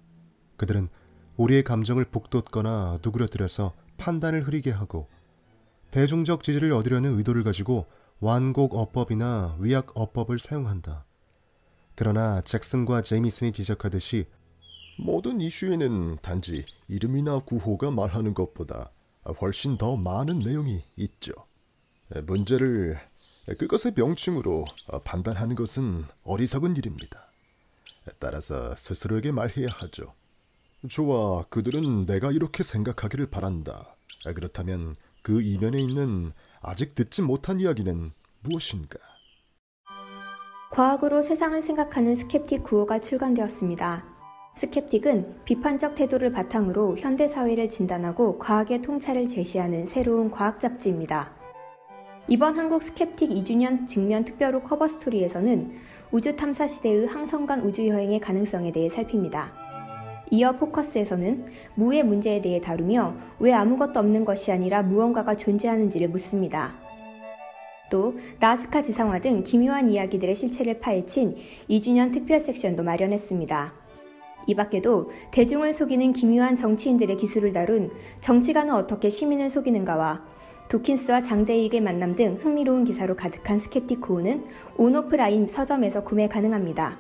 그들은 0.58 0.90
우리의 1.38 1.64
감정을 1.64 2.06
북돋거나 2.06 3.00
누그러뜨려서 3.04 3.74
판단을 3.98 4.46
흐리게 4.46 4.70
하고 4.70 5.10
대중적 5.92 6.44
지지를 6.44 6.74
얻으려는 6.74 7.18
의도를 7.18 7.44
가지고 7.44 7.86
완곡 8.20 8.76
어법이나 8.76 9.58
위약 9.60 9.92
어법을 9.96 10.40
사용한다. 10.40 11.06
그러나 11.96 12.42
잭슨과 12.42 13.02
제이미슨이 13.02 13.54
지적하듯이 13.54 14.26
모든 15.00 15.40
이슈에는 15.42 16.18
단지 16.22 16.66
이름이나 16.88 17.40
구호가 17.40 17.92
말하는 17.92 18.34
것보다 18.34 18.92
훨씬 19.42 19.78
더 19.78 19.96
많은 19.96 20.40
내용이 20.40 20.84
있죠. 20.96 21.34
문제를 22.26 22.98
그것의 23.58 23.94
명칭으로 23.96 24.66
판단하는 25.04 25.56
것은 25.56 26.06
어리석은 26.24 26.76
일입니다. 26.78 27.32
따라서 28.20 28.76
스스로에게 28.76 29.32
말해야 29.32 29.68
하죠. 29.70 30.14
좋아, 30.90 31.44
그들은 31.50 32.06
내가 32.06 32.32
이렇게 32.32 32.64
생각하기를 32.64 33.30
바란다. 33.30 33.96
그렇다면 34.24 34.96
그 35.28 35.42
이면에 35.42 35.80
있는 35.80 36.32
아직 36.64 36.96
듣지 36.96 37.22
못한 37.22 37.60
이야기는 37.60 38.12
무엇인가? 38.44 38.98
과학으로 40.72 41.22
세상을 41.22 41.62
생각하는 41.62 42.16
Skeptic 42.16 42.64
구호가 42.64 43.02
출간되었습니다. 43.02 44.06
Skeptic은 44.56 45.44
비판적 45.44 45.96
태도를 45.96 46.32
바탕으로 46.32 46.98
현대 46.98 47.28
사회를 47.28 47.68
진단하고 47.70 48.40
과학의 48.40 48.82
통찰을 48.82 49.28
제시하는 49.28 49.86
새로운 49.86 50.32
과학 50.32 50.62
잡지입니다. 50.62 51.34
이번 52.30 52.58
한국 52.58 52.82
Skeptic 52.84 53.30
2주년 53.30 53.86
기념 53.86 54.24
특별호 54.24 54.62
커버 54.62 54.88
스토리에서는 54.88 55.78
우주 56.12 56.38
탐사 56.38 56.70
시대의 56.70 57.06
항성간 57.06 57.64
우주 57.64 57.86
여행의 57.86 58.22
가능성에 58.22 58.72
대해 58.72 58.88
살핍니다. 58.88 59.67
이어 60.30 60.54
포커스에서는 60.54 61.46
무의 61.76 62.04
문제에 62.04 62.42
대해 62.42 62.60
다루며 62.60 63.16
왜 63.40 63.54
아무것도 63.54 64.00
없는 64.00 64.26
것이 64.26 64.52
아니라 64.52 64.84
무언가가 64.84 65.36
존재하는지를 65.36 66.10
묻습니다. 66.10 66.76
또 67.90 68.16
나스카 68.40 68.82
지상화 68.82 69.20
등 69.20 69.44
기묘한 69.44 69.90
이야기들의 69.90 70.36
실체를 70.36 70.80
파헤친 70.80 71.38
2주년 71.70 72.12
특별 72.14 72.42
섹션도 72.42 72.84
마련했습니다. 72.84 73.74
이 74.48 74.56
밖에도 74.56 75.12
대중을 75.32 75.74
속이는 75.74 76.14
기묘한 76.14 76.56
정치인들의 76.56 77.18
기술을 77.18 77.54
다룬 77.54 77.92
정치가는 78.22 78.74
어떻게 78.74 79.10
시민을 79.10 79.50
속이는가와 79.50 80.24
도킨스와 80.70 81.22
장대익의 81.22 81.80
만남 81.80 82.16
등 82.16 82.38
흥미로운 82.40 82.84
기사로 82.84 83.16
가득한 83.16 83.60
스캡틱 83.60 84.02
구호는 84.02 84.46
온오프라인 84.78 85.48
서점에서 85.48 86.04
구매 86.04 86.28
가능합니다. 86.28 86.98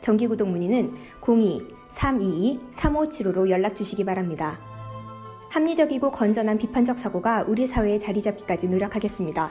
정기구독 0.00 0.48
문의는 0.48 0.94
02-322-3575로 1.94 3.48
연락 3.50 3.76
주시기 3.76 4.04
바랍니다. 4.04 4.58
합리적이고 5.50 6.10
건전한 6.10 6.58
비판적 6.58 6.98
사고가 6.98 7.42
우리 7.42 7.66
사회에 7.66 7.98
자리 7.98 8.22
잡기까지 8.22 8.68
노력하겠습니다. 8.68 9.50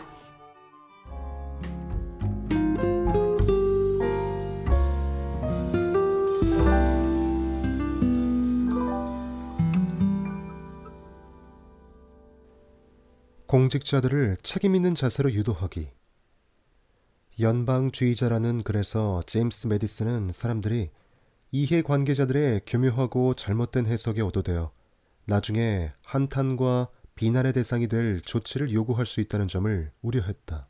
공직자들을 13.46 14.38
책임있는 14.44 14.94
자세로 14.94 15.34
유도하기. 15.34 15.90
연방주의자라는 17.40 18.62
글에서 18.64 19.24
제임스 19.26 19.68
메디슨은 19.68 20.30
사람들이 20.30 20.92
이해 21.52 21.82
관계자들의 21.82 22.62
교묘하고 22.68 23.34
잘못된 23.34 23.88
해석에 23.88 24.22
오도되어 24.22 24.72
나중에 25.26 25.92
한탄과 26.06 26.90
비난의 27.16 27.54
대상이 27.54 27.88
될 27.88 28.22
조치를 28.22 28.72
요구할 28.72 29.06
수 29.06 29.20
있다는 29.20 29.48
점을 29.48 29.92
우려했다. 30.02 30.68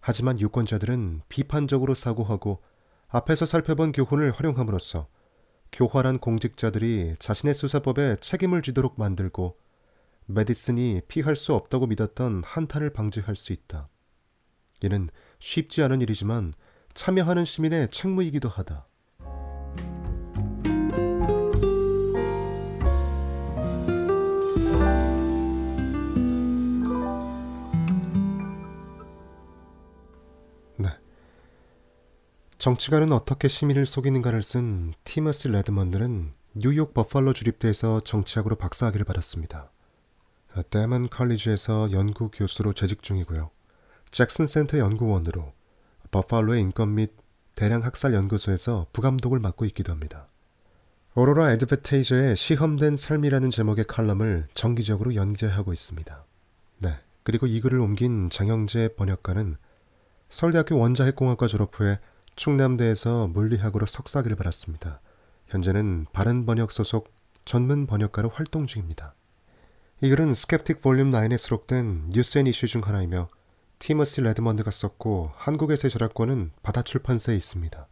하지만 0.00 0.40
유권자들은 0.40 1.22
비판적으로 1.28 1.94
사고하고 1.94 2.62
앞에서 3.08 3.46
살펴본 3.46 3.92
교훈을 3.92 4.32
활용함으로써 4.32 5.06
교활한 5.70 6.18
공직자들이 6.18 7.14
자신의 7.18 7.54
수사법에 7.54 8.16
책임을 8.16 8.62
지도록 8.62 8.98
만들고 8.98 9.58
메디슨이 10.26 11.02
피할 11.08 11.36
수 11.36 11.54
없다고 11.54 11.86
믿었던 11.86 12.42
한탄을 12.44 12.90
방지할 12.92 13.36
수 13.36 13.52
있다. 13.52 13.88
이는 14.82 15.08
쉽지 15.38 15.82
않은 15.82 16.00
일이지만 16.00 16.54
참여하는 16.94 17.44
시민의 17.44 17.90
책무이기도 17.90 18.48
하다. 18.48 18.86
정치가는 32.62 33.10
어떻게 33.10 33.48
시민을 33.48 33.86
속이는가를 33.86 34.40
쓴 34.44 34.94
티머스 35.02 35.48
레드먼드는 35.48 36.32
뉴욕 36.54 36.94
버팔로 36.94 37.32
주립대에서 37.32 38.02
정치학으로 38.04 38.54
박사학위를 38.54 39.04
받았습니다. 39.04 39.72
Daemen 40.70 41.08
College에서 41.08 41.90
연구 41.90 42.30
교수로 42.30 42.72
재직 42.72 43.02
중이고요. 43.02 43.50
잭슨 44.12 44.46
센터 44.46 44.78
연구원으로 44.78 45.52
버팔로의 46.12 46.60
인권 46.60 46.94
및 46.94 47.10
대량 47.56 47.82
학살 47.82 48.14
연구소에서 48.14 48.86
부감독을 48.92 49.40
맡고 49.40 49.64
있기도 49.64 49.90
합니다. 49.90 50.28
Aurora 51.16 51.50
Advertiser의 51.54 52.36
시험된 52.36 52.96
삶이라는 52.96 53.50
제목의 53.50 53.86
칼럼을 53.88 54.46
정기적으로 54.54 55.16
연재하고 55.16 55.72
있습니다. 55.72 56.24
네. 56.78 56.94
그리고 57.24 57.48
이 57.48 57.60
글을 57.60 57.80
옮긴 57.80 58.30
장영재 58.30 58.90
번역가는 58.94 59.56
서울대학교 60.30 60.78
원자핵공학과 60.78 61.48
졸업 61.48 61.80
후에 61.80 61.98
충남대에서 62.36 63.28
물리학으로 63.28 63.86
석사학위를 63.86 64.36
받았습니다. 64.36 65.00
현재는 65.48 66.06
바른번역 66.12 66.72
소속 66.72 67.12
전문 67.44 67.86
번역가로 67.86 68.30
활동 68.30 68.66
중입니다. 68.66 69.14
이 70.00 70.08
글은 70.08 70.34
Skeptic 70.34 70.80
볼륨 70.80 71.10
9에 71.10 71.36
수록된 71.36 72.10
News 72.10 72.38
and 72.38 72.46
Issue 72.46 72.66
중 72.66 72.82
하나이며 72.82 73.28
티머시 73.78 74.20
레드먼드가 74.20 74.70
썼고 74.70 75.32
한국에서의 75.36 75.90
저작권은 75.90 76.52
바다 76.62 76.82
출판사에 76.82 77.36
있습니다. 77.36 77.86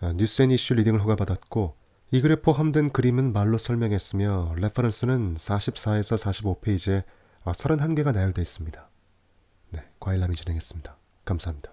아, 0.00 0.12
News 0.16 0.42
and 0.42 0.50
Issue 0.50 0.74
reading을 0.74 1.00
허가받았고 1.02 1.76
이 2.12 2.20
글에 2.20 2.36
포함된 2.36 2.90
그림은 2.90 3.32
말로 3.32 3.58
설명했으며 3.58 4.54
reference는 4.56 5.34
44에서 5.36 6.16
45페이지에 6.18 7.04
31개가 7.44 8.12
나열되어 8.12 8.42
있습니다. 8.42 8.88
네, 9.70 9.84
과읽남이 9.98 10.36
진행했습니다. 10.36 10.96
감사합니다. 11.24 11.72